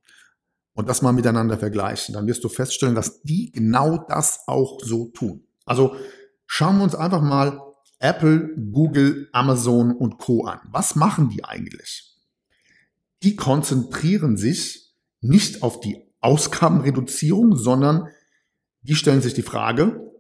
und 0.74 0.89
das 0.89 1.01
mal 1.01 1.13
miteinander 1.13 1.57
vergleichen, 1.57 2.13
dann 2.13 2.27
wirst 2.27 2.43
du 2.43 2.50
feststellen, 2.50 2.95
dass 2.95 3.22
die 3.22 3.51
genau 3.51 3.98
das 4.10 4.41
auch 4.48 4.79
so 4.81 5.05
tun. 5.10 5.45
Also 5.65 5.95
schauen 6.45 6.77
wir 6.77 6.83
uns 6.83 6.95
einfach 6.95 7.22
mal 7.22 7.60
Apple, 8.03 8.53
Google, 8.72 9.29
Amazon 9.31 9.91
und 9.95 10.17
Co 10.17 10.45
an. 10.45 10.60
Was 10.72 10.95
machen 10.95 11.29
die 11.29 11.43
eigentlich? 11.43 12.15
Die 13.24 13.36
konzentrieren 13.36 14.38
sich 14.38 14.93
nicht 15.22 15.63
auf 15.63 15.79
die 15.79 16.03
Ausgabenreduzierung, 16.19 17.55
sondern 17.55 18.07
die 18.81 18.95
stellen 18.95 19.22
sich 19.22 19.33
die 19.33 19.41
Frage, 19.41 20.12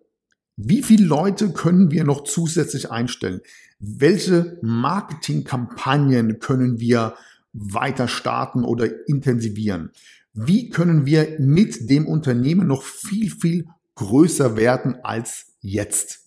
wie 0.55 0.83
viele 0.83 1.05
Leute 1.05 1.51
können 1.51 1.91
wir 1.91 2.03
noch 2.03 2.23
zusätzlich 2.23 2.89
einstellen? 2.91 3.41
Welche 3.79 4.57
Marketingkampagnen 4.61 6.39
können 6.39 6.79
wir 6.79 7.15
weiter 7.53 8.07
starten 8.07 8.63
oder 8.63 9.07
intensivieren? 9.07 9.91
wie 10.33 10.69
können 10.69 11.05
wir 11.05 11.37
mit 11.39 11.89
dem 11.89 12.07
Unternehmen 12.07 12.67
noch 12.67 12.83
viel, 12.83 13.29
viel 13.29 13.67
größer 13.95 14.57
werden 14.57 14.97
als 15.03 15.53
jetzt. 15.61 16.22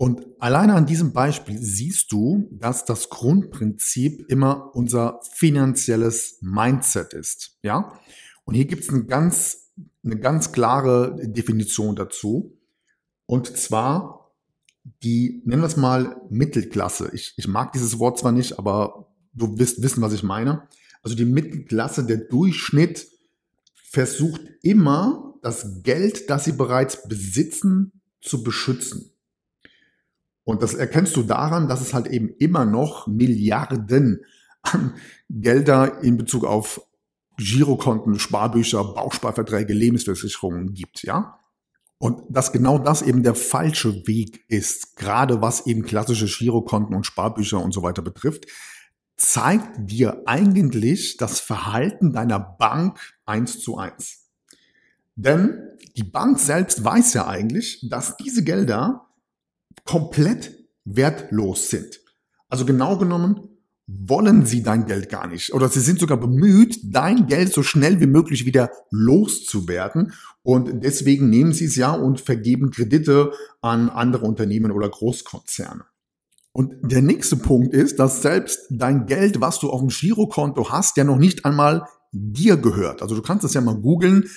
Und 0.00 0.24
alleine 0.38 0.74
an 0.74 0.86
diesem 0.86 1.12
Beispiel 1.12 1.58
siehst 1.58 2.12
du, 2.12 2.48
dass 2.52 2.84
das 2.84 3.10
Grundprinzip 3.10 4.26
immer 4.28 4.70
unser 4.76 5.18
finanzielles 5.32 6.38
Mindset 6.40 7.14
ist. 7.14 7.58
Ja? 7.62 7.98
Und 8.44 8.54
hier 8.54 8.66
gibt 8.66 8.84
es 8.84 8.90
eine 8.90 9.06
ganz, 9.06 9.72
eine 10.04 10.20
ganz 10.20 10.52
klare 10.52 11.16
Definition 11.26 11.96
dazu. 11.96 12.56
Und 13.26 13.56
zwar 13.56 14.30
die, 15.02 15.42
nennen 15.44 15.62
wir 15.62 15.66
es 15.66 15.76
mal 15.76 16.16
Mittelklasse. 16.30 17.10
Ich, 17.12 17.34
ich 17.36 17.48
mag 17.48 17.72
dieses 17.72 17.98
Wort 17.98 18.20
zwar 18.20 18.30
nicht, 18.30 18.56
aber 18.56 19.10
du 19.32 19.58
wirst 19.58 19.82
wissen, 19.82 20.00
was 20.00 20.12
ich 20.12 20.22
meine. 20.22 20.68
Also 21.02 21.16
die 21.16 21.24
Mittelklasse, 21.24 22.06
der 22.06 22.18
Durchschnitt 22.18 23.08
versucht 23.74 24.42
immer, 24.62 25.34
das 25.42 25.82
Geld, 25.82 26.30
das 26.30 26.44
sie 26.44 26.52
bereits 26.52 27.08
besitzen, 27.08 28.00
zu 28.20 28.44
beschützen. 28.44 29.10
Und 30.48 30.62
das 30.62 30.72
erkennst 30.72 31.14
du 31.14 31.24
daran, 31.24 31.68
dass 31.68 31.82
es 31.82 31.92
halt 31.92 32.06
eben 32.06 32.30
immer 32.38 32.64
noch 32.64 33.06
Milliarden 33.06 34.24
an 34.62 34.94
Gelder 35.28 36.02
in 36.02 36.16
Bezug 36.16 36.46
auf 36.46 36.80
Girokonten, 37.36 38.18
Sparbücher, 38.18 38.82
Bausparverträge, 38.82 39.74
Lebensversicherungen 39.74 40.72
gibt, 40.72 41.02
ja? 41.02 41.38
Und 41.98 42.22
dass 42.30 42.50
genau 42.50 42.78
das 42.78 43.02
eben 43.02 43.22
der 43.22 43.34
falsche 43.34 44.06
Weg 44.06 44.42
ist, 44.48 44.96
gerade 44.96 45.42
was 45.42 45.66
eben 45.66 45.82
klassische 45.82 46.24
Girokonten 46.24 46.96
und 46.96 47.04
Sparbücher 47.04 47.62
und 47.62 47.74
so 47.74 47.82
weiter 47.82 48.00
betrifft, 48.00 48.46
zeigt 49.18 49.68
dir 49.76 50.22
eigentlich 50.24 51.18
das 51.18 51.40
Verhalten 51.40 52.14
deiner 52.14 52.40
Bank 52.40 52.98
eins 53.26 53.60
zu 53.60 53.76
eins. 53.76 54.30
Denn 55.14 55.58
die 55.98 56.04
Bank 56.04 56.38
selbst 56.38 56.82
weiß 56.82 57.12
ja 57.12 57.26
eigentlich, 57.26 57.86
dass 57.90 58.16
diese 58.16 58.42
Gelder 58.42 59.07
komplett 59.84 60.52
wertlos 60.84 61.70
sind. 61.70 62.00
Also 62.48 62.64
genau 62.64 62.96
genommen 62.96 63.48
wollen 63.88 64.44
sie 64.44 64.62
dein 64.62 64.84
Geld 64.84 65.08
gar 65.08 65.26
nicht. 65.26 65.54
Oder 65.54 65.68
sie 65.68 65.80
sind 65.80 65.98
sogar 65.98 66.18
bemüht, 66.18 66.78
dein 66.84 67.26
Geld 67.26 67.52
so 67.52 67.62
schnell 67.62 68.00
wie 68.00 68.06
möglich 68.06 68.44
wieder 68.44 68.70
loszuwerden. 68.90 70.12
Und 70.42 70.84
deswegen 70.84 71.30
nehmen 71.30 71.52
sie 71.54 71.64
es 71.64 71.76
ja 71.76 71.92
und 71.92 72.20
vergeben 72.20 72.70
Kredite 72.70 73.32
an 73.62 73.88
andere 73.88 74.26
Unternehmen 74.26 74.72
oder 74.72 74.90
Großkonzerne. 74.90 75.84
Und 76.52 76.74
der 76.82 77.02
nächste 77.02 77.36
Punkt 77.36 77.72
ist, 77.72 77.98
dass 77.98 78.20
selbst 78.20 78.66
dein 78.70 79.06
Geld, 79.06 79.40
was 79.40 79.58
du 79.58 79.70
auf 79.70 79.80
dem 79.80 79.88
Girokonto 79.88 80.70
hast, 80.70 80.96
ja 80.96 81.04
noch 81.04 81.18
nicht 81.18 81.44
einmal 81.44 81.84
dir 82.12 82.56
gehört. 82.56 83.00
Also 83.00 83.14
du 83.14 83.22
kannst 83.22 83.44
es 83.44 83.54
ja 83.54 83.60
mal 83.60 83.76
googeln, 83.76 84.28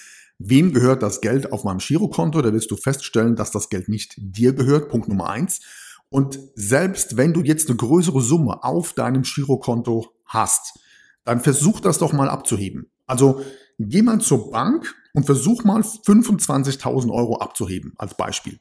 wem 0.49 0.73
gehört 0.73 1.03
das 1.03 1.21
Geld 1.21 1.51
auf 1.51 1.63
meinem 1.63 1.79
Girokonto? 1.79 2.41
Da 2.41 2.53
wirst 2.53 2.71
du 2.71 2.75
feststellen, 2.75 3.35
dass 3.35 3.51
das 3.51 3.69
Geld 3.69 3.89
nicht 3.89 4.15
dir 4.17 4.53
gehört. 4.53 4.89
Punkt 4.89 5.07
Nummer 5.07 5.29
eins. 5.29 5.61
Und 6.09 6.39
selbst 6.55 7.17
wenn 7.17 7.33
du 7.33 7.41
jetzt 7.41 7.69
eine 7.69 7.77
größere 7.77 8.21
Summe 8.21 8.63
auf 8.63 8.93
deinem 8.93 9.21
Girokonto 9.23 10.09
hast, 10.25 10.79
dann 11.23 11.39
versuch 11.39 11.79
das 11.79 11.99
doch 11.99 12.11
mal 12.11 12.29
abzuheben. 12.29 12.91
Also 13.07 13.41
geh 13.79 14.01
mal 14.01 14.19
zur 14.19 14.51
Bank 14.51 14.93
und 15.13 15.25
versuch 15.25 15.63
mal 15.63 15.81
25.000 15.81 17.11
Euro 17.11 17.37
abzuheben 17.37 17.93
als 17.97 18.15
Beispiel. 18.15 18.59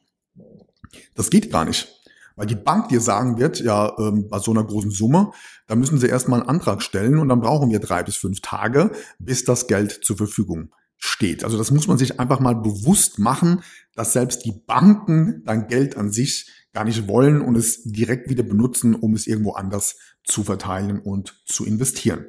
Das 1.14 1.30
geht 1.30 1.50
gar 1.50 1.64
nicht. 1.64 1.88
Weil 2.36 2.46
die 2.46 2.56
Bank 2.56 2.88
dir 2.88 3.00
sagen 3.00 3.38
wird, 3.38 3.60
ja, 3.60 3.92
ähm, 3.98 4.28
bei 4.28 4.38
so 4.38 4.50
einer 4.52 4.64
großen 4.64 4.90
Summe, 4.90 5.32
da 5.66 5.74
müssen 5.74 5.98
sie 5.98 6.06
erstmal 6.06 6.40
einen 6.40 6.48
Antrag 6.48 6.82
stellen 6.82 7.18
und 7.18 7.28
dann 7.28 7.40
brauchen 7.40 7.70
wir 7.70 7.80
drei 7.80 8.02
bis 8.02 8.16
fünf 8.16 8.40
Tage, 8.40 8.92
bis 9.18 9.44
das 9.44 9.66
Geld 9.66 10.00
zur 10.04 10.16
Verfügung 10.16 10.70
steht. 11.00 11.42
Also 11.42 11.58
das 11.58 11.70
muss 11.70 11.88
man 11.88 11.98
sich 11.98 12.20
einfach 12.20 12.38
mal 12.38 12.54
bewusst 12.54 13.18
machen, 13.18 13.62
dass 13.94 14.12
selbst 14.12 14.44
die 14.44 14.52
Banken 14.52 15.42
dein 15.44 15.66
Geld 15.66 15.96
an 15.96 16.12
sich 16.12 16.48
gar 16.72 16.84
nicht 16.84 17.08
wollen 17.08 17.40
und 17.40 17.56
es 17.56 17.82
direkt 17.82 18.28
wieder 18.28 18.44
benutzen, 18.44 18.94
um 18.94 19.14
es 19.14 19.26
irgendwo 19.26 19.52
anders 19.52 19.96
zu 20.22 20.44
verteilen 20.44 21.00
und 21.00 21.42
zu 21.46 21.64
investieren. 21.64 22.26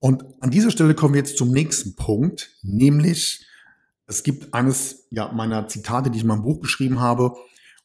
Und 0.00 0.24
an 0.40 0.50
dieser 0.50 0.72
Stelle 0.72 0.94
kommen 0.94 1.14
wir 1.14 1.20
jetzt 1.20 1.36
zum 1.36 1.52
nächsten 1.52 1.94
Punkt, 1.94 2.56
nämlich 2.62 3.46
es 4.06 4.24
gibt 4.24 4.52
eines 4.52 5.06
ja, 5.10 5.30
meiner 5.32 5.68
Zitate, 5.68 6.10
die 6.10 6.16
ich 6.16 6.22
in 6.22 6.28
meinem 6.28 6.42
Buch 6.42 6.60
geschrieben 6.60 6.98
habe, 6.98 7.36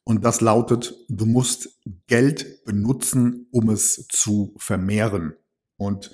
und 0.04 0.24
das 0.24 0.40
lautet, 0.40 0.96
du 1.10 1.26
musst 1.26 1.82
Geld 2.08 2.64
benutzen, 2.64 3.48
um 3.52 3.70
es 3.70 4.08
zu 4.08 4.56
vermehren. 4.58 5.34
Und 5.76 6.12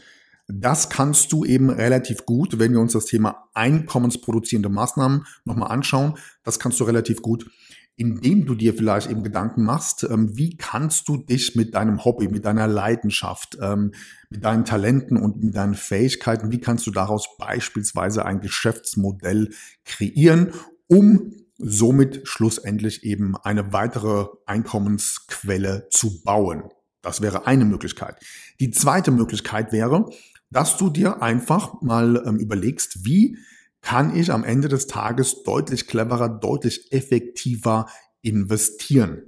das 0.47 0.89
kannst 0.89 1.31
du 1.31 1.45
eben 1.45 1.69
relativ 1.69 2.25
gut, 2.25 2.59
wenn 2.59 2.73
wir 2.73 2.79
uns 2.79 2.93
das 2.93 3.05
Thema 3.05 3.49
einkommensproduzierende 3.53 4.69
Maßnahmen 4.69 5.25
nochmal 5.45 5.71
anschauen. 5.71 6.15
Das 6.43 6.59
kannst 6.59 6.79
du 6.79 6.83
relativ 6.83 7.21
gut, 7.21 7.49
indem 7.95 8.45
du 8.45 8.55
dir 8.55 8.73
vielleicht 8.73 9.09
eben 9.09 9.23
Gedanken 9.23 9.63
machst, 9.63 10.03
ähm, 10.03 10.35
wie 10.35 10.57
kannst 10.57 11.07
du 11.07 11.17
dich 11.17 11.55
mit 11.55 11.75
deinem 11.75 12.03
Hobby, 12.03 12.27
mit 12.27 12.43
deiner 12.45 12.67
Leidenschaft, 12.67 13.57
ähm, 13.61 13.93
mit 14.29 14.43
deinen 14.43 14.65
Talenten 14.65 15.17
und 15.17 15.43
mit 15.43 15.55
deinen 15.55 15.75
Fähigkeiten, 15.75 16.51
wie 16.51 16.59
kannst 16.59 16.87
du 16.87 16.91
daraus 16.91 17.37
beispielsweise 17.37 18.25
ein 18.25 18.41
Geschäftsmodell 18.41 19.51
kreieren, 19.85 20.53
um 20.87 21.33
somit 21.57 22.27
schlussendlich 22.27 23.03
eben 23.03 23.37
eine 23.37 23.71
weitere 23.71 24.25
Einkommensquelle 24.45 25.87
zu 25.91 26.23
bauen. 26.23 26.63
Das 27.03 27.21
wäre 27.21 27.45
eine 27.45 27.65
Möglichkeit. 27.65 28.15
Die 28.59 28.71
zweite 28.71 29.11
Möglichkeit 29.11 29.71
wäre, 29.71 30.09
dass 30.53 30.77
du 30.77 30.89
dir 30.89 31.21
einfach 31.21 31.81
mal 31.81 32.23
ähm, 32.25 32.37
überlegst, 32.37 33.05
wie 33.05 33.37
kann 33.81 34.15
ich 34.15 34.31
am 34.31 34.43
Ende 34.43 34.69
des 34.69 34.87
Tages 34.87 35.43
deutlich 35.43 35.87
cleverer, 35.87 36.29
deutlich 36.29 36.91
effektiver 36.91 37.87
investieren. 38.21 39.23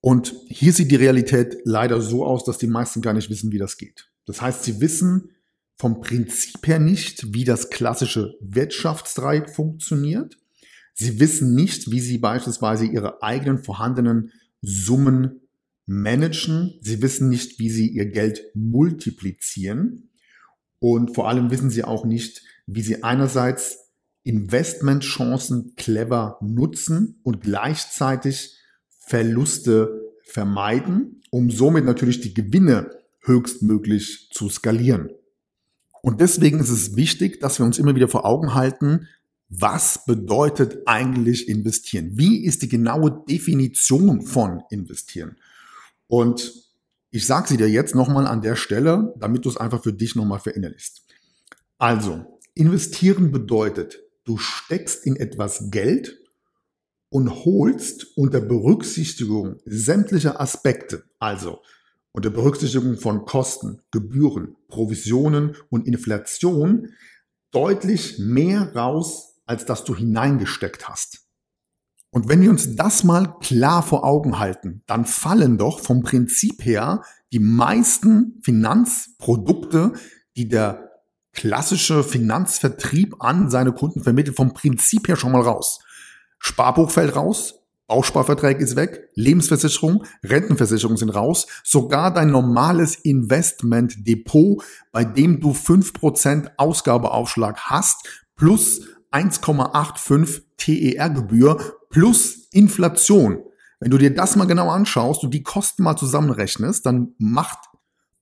Und 0.00 0.34
hier 0.48 0.72
sieht 0.72 0.90
die 0.90 0.96
Realität 0.96 1.58
leider 1.64 2.00
so 2.00 2.26
aus, 2.26 2.44
dass 2.44 2.58
die 2.58 2.66
meisten 2.66 3.02
gar 3.02 3.14
nicht 3.14 3.30
wissen, 3.30 3.52
wie 3.52 3.58
das 3.58 3.76
geht. 3.76 4.10
Das 4.26 4.42
heißt, 4.42 4.64
sie 4.64 4.80
wissen 4.80 5.30
vom 5.76 6.00
Prinzip 6.00 6.66
her 6.66 6.80
nicht, 6.80 7.32
wie 7.34 7.44
das 7.44 7.70
klassische 7.70 8.34
Wirtschaftsdreieck 8.40 9.48
funktioniert. 9.48 10.38
Sie 10.94 11.20
wissen 11.20 11.54
nicht, 11.54 11.90
wie 11.90 12.00
sie 12.00 12.18
beispielsweise 12.18 12.84
ihre 12.84 13.22
eigenen 13.22 13.62
vorhandenen 13.62 14.32
Summen 14.60 15.40
managen. 15.86 16.78
Sie 16.80 17.00
wissen 17.00 17.28
nicht, 17.28 17.60
wie 17.60 17.70
sie 17.70 17.88
ihr 17.88 18.06
Geld 18.06 18.42
multiplizieren. 18.54 20.10
Und 20.82 21.14
vor 21.14 21.28
allem 21.28 21.52
wissen 21.52 21.70
sie 21.70 21.84
auch 21.84 22.04
nicht, 22.04 22.42
wie 22.66 22.82
sie 22.82 23.04
einerseits 23.04 23.92
Investmentchancen 24.24 25.74
clever 25.76 26.38
nutzen 26.40 27.20
und 27.22 27.40
gleichzeitig 27.40 28.58
Verluste 28.98 30.12
vermeiden, 30.24 31.22
um 31.30 31.52
somit 31.52 31.84
natürlich 31.84 32.20
die 32.20 32.34
Gewinne 32.34 32.90
höchstmöglich 33.22 34.30
zu 34.32 34.48
skalieren. 34.48 35.10
Und 36.02 36.20
deswegen 36.20 36.58
ist 36.58 36.70
es 36.70 36.96
wichtig, 36.96 37.38
dass 37.38 37.60
wir 37.60 37.64
uns 37.64 37.78
immer 37.78 37.94
wieder 37.94 38.08
vor 38.08 38.24
Augen 38.24 38.54
halten, 38.54 39.06
was 39.48 40.04
bedeutet 40.04 40.78
eigentlich 40.86 41.48
investieren? 41.48 42.10
Wie 42.14 42.44
ist 42.44 42.60
die 42.60 42.68
genaue 42.68 43.22
Definition 43.28 44.22
von 44.22 44.64
investieren? 44.68 45.36
Und 46.08 46.71
ich 47.12 47.26
sage 47.26 47.46
sie 47.46 47.56
dir 47.58 47.68
jetzt 47.68 47.94
nochmal 47.94 48.26
an 48.26 48.40
der 48.40 48.56
Stelle, 48.56 49.14
damit 49.18 49.44
du 49.44 49.50
es 49.50 49.58
einfach 49.58 49.82
für 49.82 49.92
dich 49.92 50.16
nochmal 50.16 50.40
verinnerlichst. 50.40 51.04
Also, 51.76 52.40
investieren 52.54 53.30
bedeutet, 53.30 54.00
du 54.24 54.38
steckst 54.38 55.06
in 55.06 55.16
etwas 55.16 55.70
Geld 55.70 56.18
und 57.10 57.44
holst 57.44 58.16
unter 58.16 58.40
Berücksichtigung 58.40 59.60
sämtlicher 59.66 60.40
Aspekte, 60.40 61.04
also 61.18 61.60
unter 62.12 62.30
Berücksichtigung 62.30 62.96
von 62.96 63.26
Kosten, 63.26 63.82
Gebühren, 63.90 64.56
Provisionen 64.68 65.54
und 65.68 65.86
Inflation, 65.86 66.94
deutlich 67.50 68.18
mehr 68.18 68.74
raus, 68.74 69.34
als 69.44 69.66
dass 69.66 69.84
du 69.84 69.94
hineingesteckt 69.94 70.88
hast. 70.88 71.21
Und 72.14 72.28
wenn 72.28 72.42
wir 72.42 72.50
uns 72.50 72.76
das 72.76 73.04
mal 73.04 73.38
klar 73.40 73.82
vor 73.82 74.04
Augen 74.04 74.38
halten, 74.38 74.82
dann 74.86 75.06
fallen 75.06 75.56
doch 75.56 75.80
vom 75.80 76.02
Prinzip 76.02 76.64
her 76.64 77.02
die 77.32 77.38
meisten 77.38 78.38
Finanzprodukte, 78.42 79.94
die 80.36 80.46
der 80.46 80.90
klassische 81.32 82.04
Finanzvertrieb 82.04 83.16
an 83.20 83.50
seine 83.50 83.72
Kunden 83.72 84.02
vermittelt, 84.02 84.36
vom 84.36 84.52
Prinzip 84.52 85.08
her 85.08 85.16
schon 85.16 85.32
mal 85.32 85.40
raus. 85.40 85.80
Sparbuch 86.38 86.90
fällt 86.90 87.16
raus, 87.16 87.62
Bausparvertrag 87.86 88.60
ist 88.60 88.76
weg, 88.76 89.08
Lebensversicherung, 89.14 90.04
Rentenversicherung 90.22 90.98
sind 90.98 91.10
raus, 91.10 91.46
sogar 91.64 92.12
dein 92.12 92.30
normales 92.30 92.94
Investmentdepot, 92.94 94.62
bei 94.92 95.04
dem 95.04 95.40
du 95.40 95.54
fünf 95.54 95.94
Prozent 95.94 96.50
Ausgabeaufschlag 96.58 97.58
hast, 97.70 98.06
plus 98.36 98.82
1,85 99.12 100.42
TER-Gebühr 100.58 101.58
plus 101.92 102.48
Inflation. 102.50 103.44
Wenn 103.78 103.90
du 103.90 103.98
dir 103.98 104.12
das 104.12 104.34
mal 104.34 104.46
genau 104.46 104.70
anschaust 104.70 105.22
und 105.22 105.32
die 105.32 105.44
Kosten 105.44 105.84
mal 105.84 105.96
zusammenrechnest, 105.96 106.84
dann 106.86 107.14
macht 107.18 107.58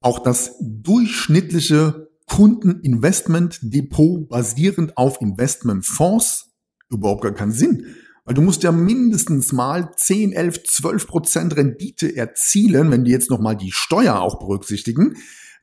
auch 0.00 0.22
das 0.22 0.56
durchschnittliche 0.60 2.08
Kundeninvestmentdepot 2.26 4.28
basierend 4.28 4.96
auf 4.96 5.20
Investmentfonds 5.20 6.50
überhaupt 6.90 7.22
gar 7.22 7.32
keinen 7.32 7.52
Sinn. 7.52 7.86
Weil 8.24 8.34
du 8.34 8.42
musst 8.42 8.62
ja 8.62 8.72
mindestens 8.72 9.52
mal 9.52 9.92
10, 9.96 10.32
11, 10.32 10.64
12 10.64 11.06
Prozent 11.06 11.56
Rendite 11.56 12.16
erzielen, 12.16 12.90
wenn 12.90 13.04
die 13.04 13.10
jetzt 13.10 13.30
nochmal 13.30 13.56
die 13.56 13.72
Steuer 13.72 14.20
auch 14.20 14.38
berücksichtigen, 14.38 15.16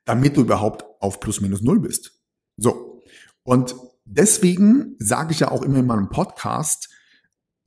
damit 0.06 0.38
du 0.38 0.42
überhaupt 0.42 0.86
auf 1.00 1.20
plus 1.20 1.42
minus 1.42 1.62
null 1.62 1.80
bist. 1.80 2.20
So. 2.58 3.02
Und 3.44 3.76
deswegen 4.06 4.96
sage 5.00 5.32
ich 5.32 5.40
ja 5.40 5.52
auch 5.52 5.64
immer 5.64 5.80
in 5.80 5.86
meinem 5.86 6.10
Podcast, 6.10 6.90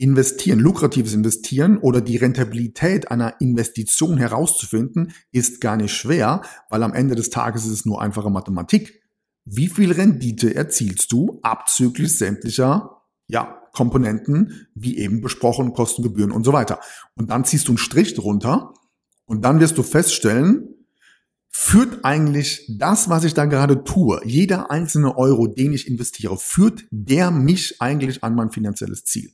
investieren, 0.01 0.59
lukratives 0.59 1.13
Investieren 1.13 1.77
oder 1.77 2.01
die 2.01 2.17
Rentabilität 2.17 3.11
einer 3.11 3.39
Investition 3.41 4.17
herauszufinden, 4.17 5.13
ist 5.31 5.61
gar 5.61 5.77
nicht 5.77 5.95
schwer, 5.95 6.41
weil 6.71 6.83
am 6.83 6.95
Ende 6.95 7.15
des 7.15 7.29
Tages 7.29 7.67
ist 7.67 7.73
es 7.73 7.85
nur 7.85 8.01
einfache 8.01 8.31
Mathematik. 8.31 9.03
Wie 9.45 9.69
viel 9.69 9.93
Rendite 9.93 10.55
erzielst 10.55 11.13
du 11.13 11.39
abzüglich 11.43 12.17
sämtlicher 12.17 13.03
ja, 13.29 13.63
Komponenten, 13.73 14.69
wie 14.75 14.97
eben 14.97 15.21
besprochen, 15.21 15.75
Kosten, 15.75 16.03
Gebühren 16.03 16.33
und 16.33 16.45
so 16.45 16.53
weiter. 16.55 16.81
Und 17.15 17.29
dann 17.29 17.45
ziehst 17.45 17.69
du 17.69 17.73
einen 17.73 17.79
Strich 17.79 18.15
drunter 18.15 18.73
und 19.27 19.45
dann 19.45 19.61
wirst 19.61 19.77
du 19.77 19.83
feststellen, 19.83 20.69
führt 21.51 22.05
eigentlich 22.05 22.65
das, 22.79 23.11
was 23.11 23.25
ich 23.25 23.35
da 23.35 23.45
gerade 23.45 23.85
tue, 23.85 24.21
jeder 24.25 24.71
einzelne 24.71 25.19
Euro, 25.19 25.47
den 25.47 25.75
ich 25.75 25.87
investiere, 25.89 26.39
führt 26.39 26.85
der 26.91 27.31
mich 27.31 27.83
eigentlich 27.83 28.25
an 28.25 28.35
mein 28.35 28.51
finanzielles 28.51 29.05
Ziel? 29.05 29.33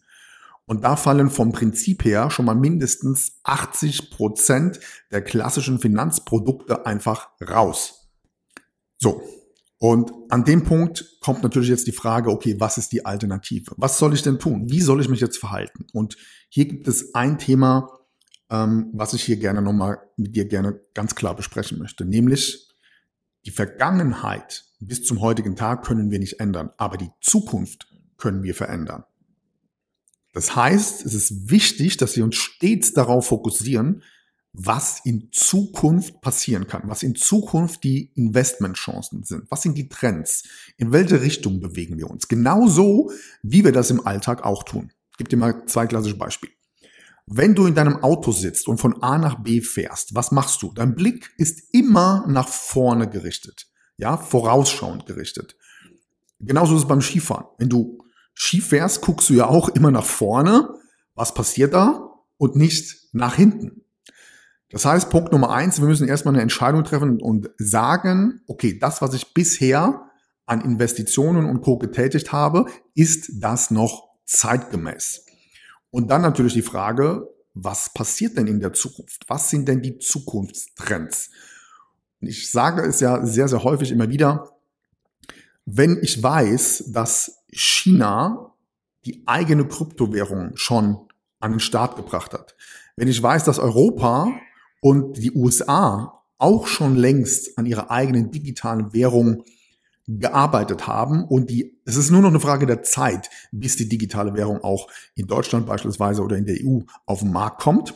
Und 0.67 0.83
da 0.83 0.97
fallen 0.97 1.31
vom 1.31 1.53
Prinzip 1.53 2.05
her 2.05 2.31
schon 2.31 2.45
mal 2.45 2.57
mindestens 2.57 3.39
80 3.45 4.11
Prozent 4.11 4.81
der 5.13 5.23
klassischen 5.23 5.79
Finanzprodukte 5.79 6.85
einfach 6.85 7.29
raus. 7.41 8.11
So. 8.99 9.23
Und 9.79 10.11
an 10.31 10.45
dem 10.45 10.65
Punkt 10.65 11.19
kommt 11.21 11.43
natürlich 11.43 11.69
jetzt 11.69 11.87
die 11.87 11.93
Frage, 11.93 12.31
okay, 12.31 12.57
was 12.59 12.79
ist 12.79 12.93
die 12.93 13.05
Alternative? 13.05 13.73
Was 13.77 13.99
soll 13.99 14.15
ich 14.15 14.23
denn 14.23 14.39
tun? 14.39 14.71
Wie 14.71 14.81
soll 14.81 15.01
ich 15.01 15.09
mich 15.09 15.21
jetzt 15.21 15.39
verhalten? 15.39 15.87
Und 15.93 16.17
hier 16.49 16.65
gibt 16.65 16.89
es 16.89 17.15
ein 17.15 17.39
Thema, 17.39 17.91
ähm, 18.51 18.91
was 18.93 19.13
ich 19.13 19.23
hier 19.23 19.37
gerne 19.37 19.61
nochmal 19.61 19.99
mit 20.17 20.35
dir 20.35 20.47
gerne 20.47 20.81
ganz 20.95 21.15
klar 21.15 21.37
besprechen 21.37 21.79
möchte, 21.79 22.05
nämlich 22.05 22.69
die 23.45 23.51
Vergangenheit 23.51 24.65
bis 24.81 25.05
zum 25.05 25.21
heutigen 25.21 25.57
Tag 25.57 25.85
können 25.85 26.11
wir 26.11 26.19
nicht 26.19 26.41
ändern, 26.41 26.71
aber 26.77 26.97
die 26.97 27.11
Zukunft 27.21 27.87
können 28.17 28.43
wir 28.43 28.55
verändern. 28.55 29.05
Das 30.37 30.55
heißt, 30.55 31.07
es 31.07 31.15
ist 31.15 31.51
wichtig, 31.51 31.97
dass 31.97 32.15
wir 32.15 32.23
uns 32.23 32.37
stets 32.37 32.93
darauf 32.93 33.29
fokussieren, 33.29 34.03
was 34.53 35.01
in 35.03 35.31
Zukunft 35.33 36.21
passieren 36.21 36.67
kann, 36.67 36.83
was 36.85 37.03
in 37.03 37.15
Zukunft 37.15 37.83
die 37.85 38.13
Investmentchancen 38.17 39.23
sind, 39.23 39.51
was 39.51 39.63
sind 39.63 39.79
die 39.79 39.89
Trends, 39.89 40.43
in 40.77 40.93
welche 40.93 41.23
Richtung 41.23 41.61
bewegen 41.61 41.97
wir 41.97 42.11
uns. 42.11 42.29
Genauso, 42.29 43.11
wie 43.43 43.65
wir 43.65 43.73
das 43.73 43.91
im 43.91 44.07
Alltag 44.07 44.45
auch 44.45 44.63
tun. 44.63 44.93
Ich 45.13 45.17
gebe 45.17 45.31
dir 45.31 45.39
mal 45.39 45.65
zwei 45.65 45.87
klassische 45.87 46.19
Beispiele. 46.19 46.53
Wenn 47.25 47.55
du 47.55 47.67
in 47.67 47.75
deinem 47.75 48.05
Auto 48.05 48.31
sitzt 48.31 48.69
und 48.69 48.77
von 48.77 49.03
A 49.03 49.17
nach 49.17 49.43
B 49.43 49.63
fährst, 49.63 50.15
was 50.15 50.33
machst 50.33 50.61
du? 50.61 50.71
Dein 50.75 50.95
Blick 50.95 51.33
ist 51.39 51.73
immer 51.73 52.27
nach 52.29 52.49
vorne 52.49 53.09
gerichtet, 53.09 53.69
ja, 53.97 54.19
vorausschauend 54.19 55.07
gerichtet. 55.07 55.57
Genauso 56.41 56.75
ist 56.75 56.83
es 56.83 56.89
beim 56.89 57.01
Skifahren. 57.01 57.47
Wenn 57.57 57.71
du 57.71 58.03
Ski 58.37 58.61
fährst, 58.61 59.01
guckst 59.01 59.29
du 59.31 59.35
ja 59.35 59.47
auch 59.47 59.71
immer 59.71 59.91
nach 59.91 60.05
vorne. 60.05 60.69
Was 61.15 61.35
passiert 61.35 61.75
da? 61.75 62.11
Und 62.37 62.55
nicht 62.55 63.09
nach 63.13 63.35
hinten. 63.35 63.83
Das 64.71 64.85
heißt, 64.85 65.09
Punkt 65.11 65.33
Nummer 65.33 65.51
eins, 65.51 65.81
wir 65.81 65.89
müssen 65.89 66.07
erstmal 66.07 66.35
eine 66.35 66.43
Entscheidung 66.43 66.85
treffen 66.85 67.21
und 67.21 67.49
sagen, 67.57 68.43
okay, 68.47 68.79
das, 68.79 69.01
was 69.01 69.15
ich 69.15 69.33
bisher 69.33 70.11
an 70.45 70.61
Investitionen 70.61 71.47
und 71.47 71.63
Co. 71.63 71.79
getätigt 71.79 72.31
habe, 72.33 72.67
ist 72.95 73.31
das 73.41 73.71
noch 73.71 74.11
zeitgemäß? 74.27 75.25
Und 75.91 76.11
dann 76.11 76.21
natürlich 76.21 76.53
die 76.53 76.63
Frage, 76.63 77.27
was 77.55 77.93
passiert 77.95 78.37
denn 78.37 78.49
in 78.49 78.61
der 78.61 78.75
Zukunft? 78.75 79.25
Was 79.29 79.49
sind 79.49 79.67
denn 79.67 79.81
die 79.81 79.99
Zukunftstrends? 79.99 81.31
Ich 82.21 82.51
sage 82.51 82.83
es 82.83 83.01
ja 83.01 83.25
sehr, 83.25 83.49
sehr 83.49 83.65
häufig 83.65 83.93
immer 83.93 84.11
wieder, 84.11 84.56
wenn 85.67 85.99
ich 86.01 86.23
weiß, 86.23 86.85
dass 86.89 87.43
China 87.53 88.55
die 89.05 89.23
eigene 89.27 89.67
Kryptowährung 89.67 90.53
schon 90.55 90.99
an 91.41 91.53
den 91.53 91.61
Start 91.61 91.97
gebracht 91.97 92.33
hat, 92.33 92.57
wenn 92.97 93.09
ich 93.09 93.23
weiß, 93.23 93.45
dass 93.45 93.59
Europa 93.59 94.33
und 94.81 95.19
die 95.19 95.33
USA 95.33 96.23
auch 96.39 96.67
schon 96.67 96.97
längst 96.97 97.59
an 97.59 97.67
ihrer 97.67 97.91
eigenen 97.91 98.31
digitalen 98.31 98.93
Währung 98.93 99.45
gearbeitet 100.07 100.87
haben 100.87 101.25
und 101.25 101.51
die, 101.51 101.81
es 101.85 101.97
ist 101.97 102.11
nur 102.11 102.23
noch 102.23 102.29
eine 102.29 102.41
Frage 102.41 102.67
der 102.67 102.83
Zeit, 102.83 103.29
bis 103.51 103.77
die 103.77 103.89
digitale 103.89 104.35
Währung 104.35 104.63
auch 104.63 104.89
in 105.17 105.27
Deutschland 105.27 105.67
beispielsweise 105.67 106.23
oder 106.23 106.37
in 106.37 106.47
der 106.47 106.59
EU 106.63 106.81
auf 107.07 107.21
den 107.21 107.33
Markt 107.33 107.61
kommt. 107.61 107.95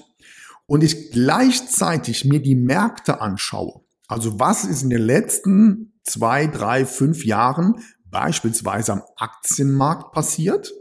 Und 0.66 0.83
ich 0.83 1.12
gleichzeitig 1.12 2.24
mir 2.24 2.40
die 2.40 2.56
Märkte 2.56 3.20
anschaue, 3.20 3.80
also 4.09 4.40
was 4.40 4.64
ist 4.64 4.83
in 4.83 4.90
den 4.90 5.02
letzten 5.02 5.99
zwei, 6.11 6.46
drei, 6.46 6.87
fünf 6.87 7.25
Jahren 7.25 7.83
beispielsweise 8.05 8.92
am 8.92 9.03
Aktienmarkt 9.16 10.12
passiert 10.12 10.73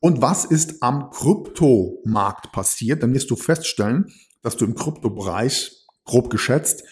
und 0.00 0.20
was 0.20 0.44
ist 0.44 0.82
am 0.82 1.10
Kryptomarkt 1.10 2.50
passiert, 2.52 3.02
dann 3.02 3.14
wirst 3.14 3.30
du 3.30 3.36
feststellen, 3.36 4.12
dass 4.42 4.56
du 4.56 4.64
im 4.64 4.74
Kryptobereich 4.74 5.86
grob 6.04 6.28
geschätzt 6.28 6.82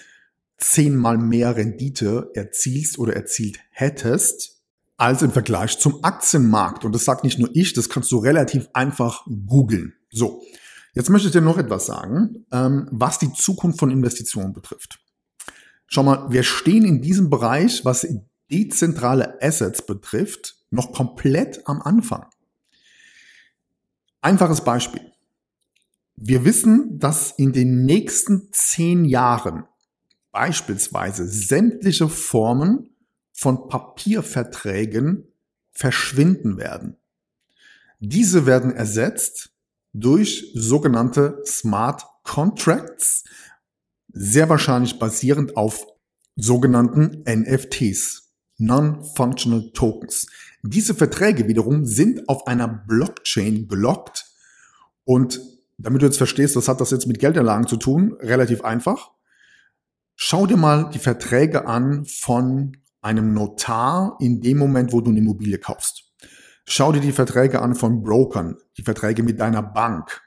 zehnmal 0.59 1.18
mehr 1.18 1.57
Rendite 1.57 2.31
erzielst 2.35 2.99
oder 2.99 3.16
erzielt 3.16 3.59
hättest 3.70 4.61
als 4.96 5.23
im 5.23 5.33
Vergleich 5.33 5.79
zum 5.79 6.05
Aktienmarkt. 6.05 6.85
Und 6.85 6.94
das 6.94 7.05
sagt 7.05 7.25
nicht 7.25 7.38
nur 7.38 7.49
ich, 7.53 7.73
das 7.73 7.88
kannst 7.88 8.12
du 8.12 8.18
relativ 8.18 8.68
einfach 8.75 9.27
googeln. 9.46 9.94
So, 10.11 10.42
jetzt 10.94 11.09
möchte 11.09 11.29
ich 11.29 11.33
dir 11.33 11.40
noch 11.40 11.59
etwas 11.59 11.87
sagen, 11.87 12.46
ähm, 12.53 12.87
was 12.92 13.18
die 13.18 13.33
Zukunft 13.33 13.81
von 13.81 13.90
Investitionen 13.90 14.53
betrifft. 14.53 15.01
Schau 15.92 16.05
mal, 16.05 16.31
wir 16.31 16.44
stehen 16.44 16.85
in 16.85 17.03
diesem 17.03 17.31
Bereich, 17.31 17.85
was 17.85 18.07
dezentrale 18.48 19.42
Assets 19.42 19.85
betrifft, 19.85 20.57
noch 20.70 20.92
komplett 20.92 21.66
am 21.66 21.83
Anfang. 21.83 22.26
Einfaches 24.20 24.62
Beispiel. 24.62 25.12
Wir 26.14 26.44
wissen, 26.44 27.00
dass 27.00 27.33
in 27.33 27.53
den 27.53 27.85
nächsten 27.85 28.53
zehn 28.53 29.05
Jahren 29.05 29.64
beispielsweise 30.31 31.26
sämtliche 31.26 32.09
Formen 32.09 32.94
von 33.33 33.66
Papierverträgen 33.66 35.26
verschwinden 35.72 36.57
werden. 36.57 36.98
Diese 37.98 38.46
werden 38.46 38.70
ersetzt 38.70 39.50
durch 39.92 40.53
sogenannte 40.55 41.42
Smart 41.44 42.07
Contracts, 42.22 43.24
sehr 44.12 44.49
wahrscheinlich 44.49 44.99
basierend 44.99 45.57
auf 45.57 45.87
sogenannten 46.37 47.25
NFTs, 47.29 48.31
Non-Functional 48.59 49.70
Tokens. 49.73 50.27
Diese 50.62 50.94
Verträge 50.94 51.49
wiederum 51.49 51.85
sind 51.85 52.29
auf 52.29 52.46
einer 52.46 52.68
Blockchain 52.68 53.68
gelockt 53.68 54.27
und 55.05 55.40
damit 55.79 56.03
du 56.03 56.07
jetzt 56.07 56.18
verstehst, 56.18 56.57
was 56.57 56.68
hat 56.68 56.81
das 56.81 56.90
jetzt 56.90 57.07
mit 57.07 57.18
Geldanlagen 57.18 57.66
zu 57.66 57.77
tun, 57.77 58.16
relativ 58.20 58.62
einfach. 58.62 59.12
Schau 60.14 60.46
dir 60.46 60.59
mal 60.59 60.90
die 60.90 60.99
Verträge 60.99 61.66
an 61.66 62.05
von 62.05 62.77
einem 63.01 63.33
Notar 63.33 64.18
in 64.20 64.42
dem 64.42 64.59
Moment, 64.59 64.92
wo 64.92 65.01
du 65.01 65.11
eine 65.11 65.20
Immobilie 65.20 65.59
kaufst. 65.59 66.12
Schau 66.66 66.92
dir 66.92 67.01
die 67.01 67.12
Verträge 67.12 67.62
an 67.62 67.75
von 67.75 68.03
Brokern, 68.03 68.59
die 68.77 68.83
Verträge 68.83 69.23
mit 69.23 69.40
deiner 69.40 69.62
Bank, 69.62 70.20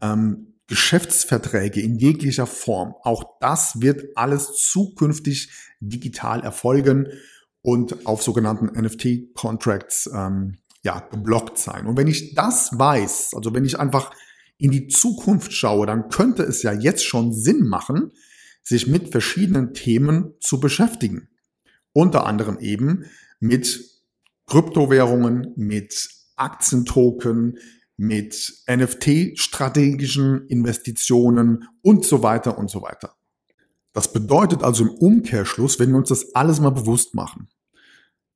ähm, 0.00 0.51
Geschäftsverträge 0.72 1.82
in 1.82 1.98
jeglicher 1.98 2.46
Form. 2.46 2.94
Auch 3.02 3.38
das 3.40 3.82
wird 3.82 4.16
alles 4.16 4.54
zukünftig 4.54 5.50
digital 5.80 6.42
erfolgen 6.42 7.08
und 7.60 8.06
auf 8.06 8.22
sogenannten 8.22 8.68
NFT-Contracts 8.80 10.08
ähm, 10.14 10.56
ja, 10.82 11.00
geblockt 11.00 11.58
sein. 11.58 11.84
Und 11.84 11.98
wenn 11.98 12.06
ich 12.06 12.34
das 12.34 12.70
weiß, 12.72 13.34
also 13.34 13.54
wenn 13.54 13.66
ich 13.66 13.78
einfach 13.78 14.14
in 14.56 14.70
die 14.70 14.88
Zukunft 14.88 15.52
schaue, 15.52 15.84
dann 15.84 16.08
könnte 16.08 16.42
es 16.42 16.62
ja 16.62 16.72
jetzt 16.72 17.04
schon 17.04 17.34
Sinn 17.34 17.68
machen, 17.68 18.10
sich 18.62 18.86
mit 18.86 19.10
verschiedenen 19.10 19.74
Themen 19.74 20.32
zu 20.40 20.58
beschäftigen. 20.58 21.28
Unter 21.92 22.24
anderem 22.26 22.58
eben 22.60 23.04
mit 23.40 23.78
Kryptowährungen, 24.46 25.52
mit 25.54 26.08
Aktientoken, 26.36 27.58
mit 28.02 28.64
NFT-strategischen 28.68 30.48
Investitionen 30.48 31.68
und 31.82 32.04
so 32.04 32.24
weiter 32.24 32.58
und 32.58 32.68
so 32.68 32.82
weiter. 32.82 33.14
Das 33.92 34.12
bedeutet 34.12 34.64
also 34.64 34.82
im 34.84 34.90
Umkehrschluss, 34.90 35.78
wenn 35.78 35.90
wir 35.90 35.98
uns 35.98 36.08
das 36.08 36.34
alles 36.34 36.58
mal 36.58 36.70
bewusst 36.70 37.14
machen, 37.14 37.48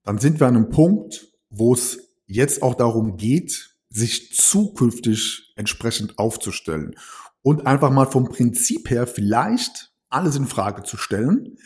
dann 0.05 0.19
sind 0.19 0.39
wir 0.39 0.47
an 0.47 0.55
einem 0.55 0.71
Punkt, 0.71 1.33
wo 1.51 1.75
es 1.75 2.13
jetzt 2.27 2.63
auch 2.63 2.77
darum 2.77 3.17
geht, 3.17 3.75
sich 3.91 4.37
zukünftig 4.37 5.53
entsprechend 5.57 6.17
aufzustellen 6.17 6.95
und 7.43 7.67
einfach 7.67 7.91
mal 7.91 8.07
vom 8.07 8.29
Prinzip 8.29 8.89
her 8.89 9.09
vielleicht 9.09 9.93
alles 10.09 10.37
in 10.37 10.47
Frage 10.47 10.85
zu 10.85 10.97
stellen, 10.97 11.59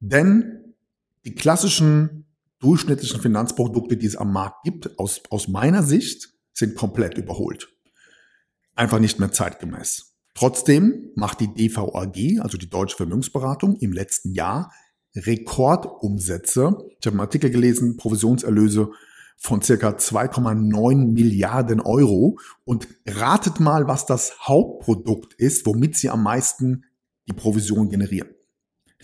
denn 0.00 0.74
die 1.24 1.36
klassischen 1.36 2.26
durchschnittlichen 2.58 3.20
Finanzprodukte, 3.20 3.96
die 3.96 4.06
es 4.06 4.16
am 4.16 4.32
Markt 4.32 4.64
gibt, 4.64 4.98
aus, 4.98 5.22
aus 5.30 5.46
meiner 5.46 5.84
Sicht, 5.84 6.35
sind 6.56 6.74
komplett 6.74 7.18
überholt. 7.18 7.68
Einfach 8.74 8.98
nicht 8.98 9.20
mehr 9.20 9.32
zeitgemäß. 9.32 10.14
Trotzdem 10.34 11.10
macht 11.14 11.40
die 11.40 11.52
DVAG, 11.52 12.40
also 12.40 12.58
die 12.58 12.68
Deutsche 12.68 12.96
Vermögensberatung, 12.96 13.76
im 13.76 13.92
letzten 13.92 14.32
Jahr 14.32 14.72
Rekordumsätze. 15.14 16.76
Ich 17.00 17.06
habe 17.06 17.14
einen 17.14 17.20
Artikel 17.20 17.50
gelesen, 17.50 17.96
Provisionserlöse 17.96 18.90
von 19.38 19.62
circa 19.62 19.90
2,9 19.90 21.12
Milliarden 21.12 21.80
Euro. 21.80 22.38
Und 22.64 22.88
ratet 23.06 23.60
mal, 23.60 23.86
was 23.86 24.06
das 24.06 24.40
Hauptprodukt 24.40 25.34
ist, 25.34 25.64
womit 25.66 25.96
sie 25.96 26.10
am 26.10 26.22
meisten 26.22 26.84
die 27.28 27.34
Provision 27.34 27.88
generieren. 27.88 28.28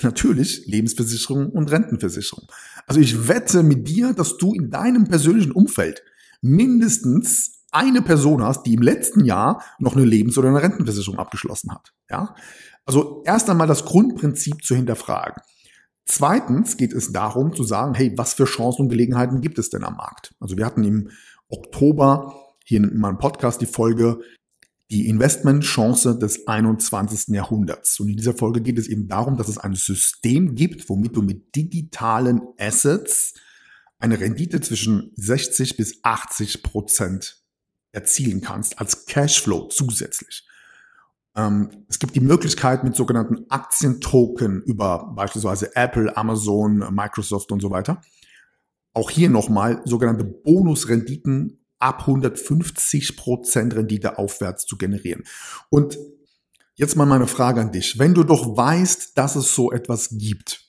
Natürlich 0.03 0.67
Lebensversicherung 0.67 1.51
und 1.51 1.71
Rentenversicherung. 1.71 2.47
Also 2.87 3.01
ich 3.01 3.29
wette 3.29 3.63
mit 3.63 3.89
dir, 3.89 4.13
dass 4.15 4.37
du 4.37 4.55
in 4.55 4.71
deinem 4.71 5.07
persönlichen 5.07 5.53
Umfeld 5.53 6.03
mindestens 6.43 7.65
eine 7.71 8.03
Person 8.03 8.43
hast, 8.43 8.65
die 8.65 8.75
im 8.75 8.83
letzten 8.83 9.25
Jahr 9.25 9.63
noch 9.79 9.97
eine 9.97 10.05
Lebens- 10.05 10.37
oder 10.37 10.49
eine 10.49 10.63
Rentenversicherung 10.63 11.19
abgeschlossen 11.19 11.73
hat. 11.73 11.93
Ja? 12.11 12.35
Also 12.85 13.23
erst 13.25 13.49
einmal 13.49 13.67
das 13.67 13.85
Grundprinzip 13.85 14.63
zu 14.63 14.75
hinterfragen. 14.75 15.43
Zweitens 16.05 16.77
geht 16.77 16.93
es 16.93 17.13
darum 17.13 17.55
zu 17.55 17.63
sagen, 17.63 17.95
hey, 17.95 18.13
was 18.17 18.35
für 18.35 18.45
Chancen 18.45 18.83
und 18.83 18.89
Gelegenheiten 18.89 19.41
gibt 19.41 19.59
es 19.59 19.71
denn 19.71 19.85
am 19.85 19.97
Markt? 19.97 20.35
Also 20.41 20.59
wir 20.59 20.67
hatten 20.67 20.85
im 20.85 21.11
Oktober 21.49 22.35
hier 22.65 22.79
in 22.79 22.99
meinem 22.99 23.19
Podcast 23.19 23.61
die 23.61 23.67
Folge 23.67 24.19
die 24.91 25.09
Investmentchance 25.09 26.19
des 26.19 26.47
21. 26.47 27.29
Jahrhunderts. 27.29 27.99
Und 27.99 28.11
in 28.11 28.17
dieser 28.17 28.35
Folge 28.35 28.61
geht 28.61 28.79
es 28.79 28.89
eben 28.89 29.09
darum, 29.09 29.39
dass 29.39 29.49
es 29.49 29.57
ein 29.57 29.75
System 29.75 30.55
gibt, 30.55 30.91
womit 30.91 31.17
du 31.17 31.23
mit 31.23 31.55
digitalen 31.57 32.43
Assets 32.59 33.33
eine 34.03 34.19
Rendite 34.19 34.61
zwischen 34.61 35.13
60 35.15 35.77
bis 35.77 36.01
80 36.03 36.63
Prozent 36.63 37.43
erzielen 37.93 38.41
kannst 38.41 38.79
als 38.81 39.07
Cashflow 39.07 39.69
zusätzlich. 39.69 40.47
Ähm, 41.37 41.87
es 41.89 41.99
gibt 42.01 42.17
die 42.17 42.21
Möglichkeit 42.21 42.83
mit 42.83 42.97
sogenannten 42.97 43.47
Aktientoken 43.49 44.63
über 44.63 45.13
beispielsweise 45.15 45.77
Apple, 45.77 46.17
Amazon, 46.17 46.79
Microsoft 46.93 47.53
und 47.53 47.61
so 47.61 47.71
weiter. 47.71 48.03
Auch 48.93 49.09
hier 49.09 49.31
nochmal 49.31 49.81
sogenannte 49.85 50.25
Bonusrenditen 50.25 51.65
ab 51.79 52.01
150 52.01 53.17
Prozent 53.17 53.75
Rendite 53.75 54.19
aufwärts 54.19 54.67
zu 54.67 54.77
generieren. 54.77 55.23
Und 55.71 55.97
jetzt 56.75 56.97
mal 56.97 57.07
meine 57.07 57.29
Frage 57.29 57.61
an 57.61 57.73
dich. 57.73 57.99
Wenn 57.99 58.15
du 58.15 58.25
doch 58.25 58.57
weißt, 58.57 59.17
dass 59.17 59.37
es 59.37 59.55
so 59.55 59.71
etwas 59.71 60.11
gibt 60.11 60.62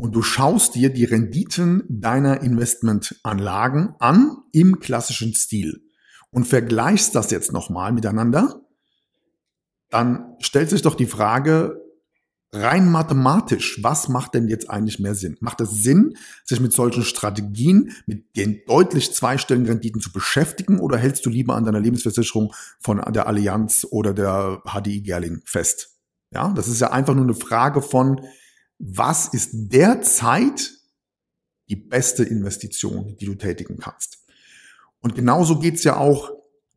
und 0.00 0.12
du 0.14 0.22
schaust 0.22 0.74
dir 0.74 0.90
die 0.90 1.04
Renditen 1.04 1.84
deiner 1.88 2.40
Investmentanlagen 2.40 3.94
an 3.98 4.38
im 4.50 4.80
klassischen 4.80 5.34
Stil 5.34 5.82
und 6.30 6.46
vergleichst 6.46 7.14
das 7.14 7.30
jetzt 7.30 7.52
nochmal 7.52 7.92
miteinander, 7.92 8.62
dann 9.90 10.36
stellt 10.40 10.70
sich 10.70 10.82
doch 10.82 10.94
die 10.94 11.06
Frage, 11.06 11.80
rein 12.52 12.90
mathematisch, 12.90 13.82
was 13.82 14.08
macht 14.08 14.34
denn 14.34 14.48
jetzt 14.48 14.70
eigentlich 14.70 15.00
mehr 15.00 15.14
Sinn? 15.14 15.36
Macht 15.40 15.60
es 15.60 15.70
Sinn, 15.70 16.16
sich 16.44 16.60
mit 16.60 16.72
solchen 16.72 17.04
Strategien, 17.04 17.92
mit 18.06 18.36
den 18.36 18.62
deutlich 18.66 19.12
zweistelligen 19.12 19.68
Renditen 19.68 20.00
zu 20.00 20.12
beschäftigen 20.12 20.80
oder 20.80 20.96
hältst 20.96 21.26
du 21.26 21.30
lieber 21.30 21.56
an 21.56 21.64
deiner 21.64 21.80
Lebensversicherung 21.80 22.54
von 22.80 23.02
der 23.12 23.26
Allianz 23.26 23.86
oder 23.90 24.14
der 24.14 24.62
HDI 24.64 25.02
Gerling 25.02 25.42
fest? 25.44 25.98
Ja, 26.32 26.52
das 26.54 26.68
ist 26.68 26.80
ja 26.80 26.90
einfach 26.90 27.14
nur 27.14 27.24
eine 27.24 27.34
Frage 27.34 27.82
von, 27.82 28.20
was 28.80 29.28
ist 29.28 29.50
derzeit 29.52 30.72
die 31.68 31.76
beste 31.76 32.24
Investition, 32.24 33.16
die 33.20 33.26
du 33.26 33.34
tätigen 33.34 33.78
kannst? 33.78 34.24
Und 35.00 35.14
genauso 35.14 35.58
geht's 35.58 35.84
ja 35.84 35.96
auch 35.96 36.30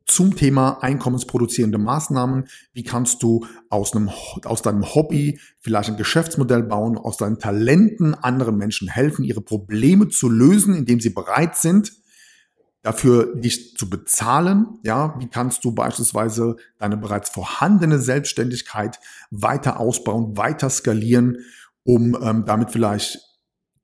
zum 0.05 0.35
Thema 0.35 0.83
einkommensproduzierende 0.83 1.77
Maßnahmen. 1.77 2.45
Wie 2.73 2.83
kannst 2.83 3.23
du 3.23 3.45
aus, 3.69 3.95
einem, 3.95 4.11
aus 4.43 4.61
deinem 4.61 4.93
Hobby 4.93 5.39
vielleicht 5.61 5.89
ein 5.89 5.97
Geschäftsmodell 5.97 6.63
bauen, 6.63 6.97
aus 6.97 7.15
deinen 7.17 7.39
Talenten 7.39 8.13
anderen 8.13 8.57
Menschen 8.57 8.89
helfen, 8.89 9.23
ihre 9.23 9.41
Probleme 9.41 10.09
zu 10.09 10.29
lösen, 10.29 10.75
indem 10.75 10.99
sie 10.99 11.09
bereit 11.09 11.55
sind, 11.55 11.93
dafür 12.81 13.33
dich 13.33 13.77
zu 13.77 13.89
bezahlen. 13.89 14.77
Ja, 14.83 15.15
wie 15.19 15.29
kannst 15.29 15.63
du 15.63 15.71
beispielsweise 15.71 16.57
deine 16.79 16.97
bereits 16.97 17.29
vorhandene 17.29 17.97
Selbstständigkeit 17.97 18.99
weiter 19.31 19.79
ausbauen, 19.79 20.35
weiter 20.35 20.69
skalieren, 20.69 21.37
um 21.83 22.17
ähm, 22.21 22.45
damit 22.45 22.71
vielleicht 22.71 23.19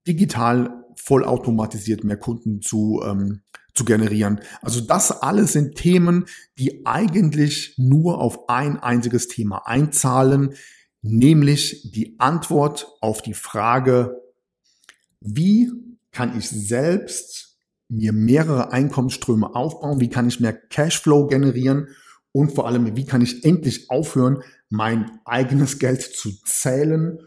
digital 0.07 0.85
vollautomatisiert 0.95 2.03
mehr 2.03 2.17
Kunden 2.17 2.61
zu, 2.61 3.01
ähm, 3.05 3.41
zu 3.73 3.85
generieren. 3.85 4.41
Also 4.61 4.81
das 4.81 5.11
alles 5.11 5.53
sind 5.53 5.75
Themen, 5.75 6.25
die 6.57 6.85
eigentlich 6.85 7.75
nur 7.77 8.19
auf 8.19 8.49
ein 8.49 8.77
einziges 8.77 9.27
Thema 9.27 9.67
einzahlen, 9.67 10.53
nämlich 11.01 11.91
die 11.91 12.19
Antwort 12.19 12.87
auf 13.01 13.21
die 13.21 13.33
Frage, 13.33 14.21
wie 15.21 15.71
kann 16.11 16.37
ich 16.37 16.49
selbst 16.49 17.57
mir 17.87 18.13
mehrere 18.13 18.71
Einkommensströme 18.71 19.55
aufbauen, 19.55 19.99
wie 19.99 20.09
kann 20.09 20.27
ich 20.27 20.39
mehr 20.39 20.53
Cashflow 20.53 21.27
generieren 21.27 21.87
und 22.31 22.53
vor 22.53 22.67
allem, 22.67 22.95
wie 22.95 23.05
kann 23.05 23.21
ich 23.21 23.43
endlich 23.43 23.89
aufhören, 23.89 24.43
mein 24.69 25.19
eigenes 25.25 25.79
Geld 25.79 26.01
zu 26.01 26.31
zählen, 26.45 27.19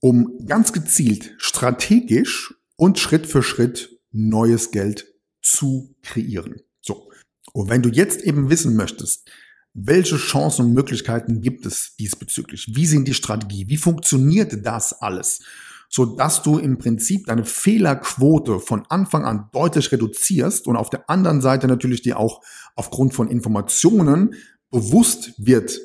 um 0.00 0.46
ganz 0.46 0.72
gezielt, 0.72 1.34
strategisch 1.38 2.54
und 2.76 2.98
Schritt 2.98 3.26
für 3.26 3.42
Schritt 3.42 3.98
neues 4.12 4.70
Geld 4.70 5.06
zu 5.42 5.94
kreieren. 6.02 6.60
So. 6.80 7.10
Und 7.52 7.70
wenn 7.70 7.82
du 7.82 7.88
jetzt 7.88 8.22
eben 8.22 8.50
wissen 8.50 8.76
möchtest, 8.76 9.28
welche 9.74 10.16
Chancen 10.16 10.66
und 10.66 10.74
Möglichkeiten 10.74 11.40
gibt 11.40 11.66
es 11.66 11.94
diesbezüglich? 11.96 12.72
Wie 12.74 12.86
sind 12.86 13.06
die 13.06 13.14
Strategie? 13.14 13.68
Wie 13.68 13.76
funktioniert 13.76 14.66
das 14.66 14.92
alles? 14.92 15.40
So 15.88 16.04
dass 16.04 16.42
du 16.42 16.58
im 16.58 16.78
Prinzip 16.78 17.26
deine 17.26 17.44
Fehlerquote 17.44 18.60
von 18.60 18.84
Anfang 18.88 19.24
an 19.24 19.48
deutlich 19.52 19.90
reduzierst 19.90 20.66
und 20.66 20.76
auf 20.76 20.90
der 20.90 21.08
anderen 21.08 21.40
Seite 21.40 21.66
natürlich 21.66 22.02
dir 22.02 22.18
auch 22.18 22.42
aufgrund 22.74 23.14
von 23.14 23.28
Informationen 23.28 24.34
bewusst 24.70 25.32
wird, 25.38 25.80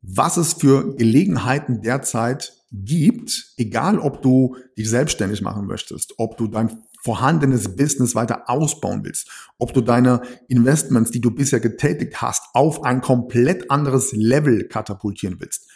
was 0.00 0.36
es 0.36 0.54
für 0.54 0.94
Gelegenheiten 0.94 1.82
derzeit 1.82 2.55
gibt, 2.84 3.54
egal 3.56 3.98
ob 3.98 4.22
du 4.22 4.56
dich 4.76 4.90
selbstständig 4.90 5.42
machen 5.42 5.66
möchtest, 5.66 6.14
ob 6.18 6.36
du 6.36 6.48
dein 6.48 6.82
vorhandenes 7.02 7.76
Business 7.76 8.14
weiter 8.14 8.50
ausbauen 8.50 9.04
willst, 9.04 9.30
ob 9.58 9.72
du 9.72 9.80
deine 9.80 10.22
Investments, 10.48 11.12
die 11.12 11.20
du 11.20 11.30
bisher 11.30 11.60
getätigt 11.60 12.20
hast, 12.20 12.42
auf 12.52 12.84
ein 12.84 13.00
komplett 13.00 13.70
anderes 13.70 14.12
Level 14.12 14.66
katapultieren 14.68 15.36
willst, 15.38 15.70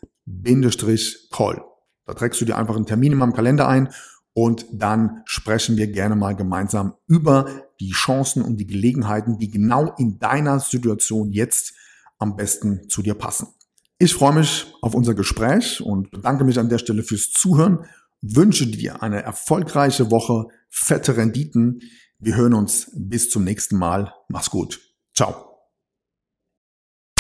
Da 2.06 2.14
trägst 2.14 2.40
du 2.40 2.44
dir 2.44 2.56
einfach 2.56 2.76
einen 2.76 2.86
Termin 2.86 3.12
in 3.12 3.18
meinem 3.18 3.34
Kalender 3.34 3.68
ein 3.68 3.90
und 4.32 4.66
dann 4.72 5.22
sprechen 5.24 5.76
wir 5.76 5.86
gerne 5.86 6.16
mal 6.16 6.34
gemeinsam 6.36 6.94
über 7.06 7.62
die 7.80 7.92
Chancen 7.92 8.42
und 8.42 8.58
die 8.58 8.66
Gelegenheiten, 8.66 9.38
die 9.38 9.50
genau 9.50 9.94
in 9.96 10.18
deiner 10.18 10.60
Situation 10.60 11.32
jetzt 11.32 11.74
am 12.18 12.36
besten 12.36 12.88
zu 12.88 13.02
dir 13.02 13.14
passen. 13.14 13.48
Ich 13.98 14.14
freue 14.14 14.34
mich 14.34 14.74
auf 14.82 14.94
unser 14.94 15.14
Gespräch 15.14 15.80
und 15.80 16.10
bedanke 16.10 16.44
mich 16.44 16.58
an 16.58 16.68
der 16.68 16.78
Stelle 16.78 17.02
fürs 17.02 17.30
Zuhören, 17.30 17.86
wünsche 18.20 18.66
dir 18.66 19.02
eine 19.02 19.22
erfolgreiche 19.22 20.10
Woche, 20.10 20.48
fette 20.68 21.16
Renditen. 21.16 21.80
Wir 22.18 22.36
hören 22.36 22.54
uns 22.54 22.90
bis 22.94 23.30
zum 23.30 23.44
nächsten 23.44 23.78
Mal. 23.78 24.12
Mach's 24.28 24.50
gut. 24.50 24.80
Ciao. 25.14 25.45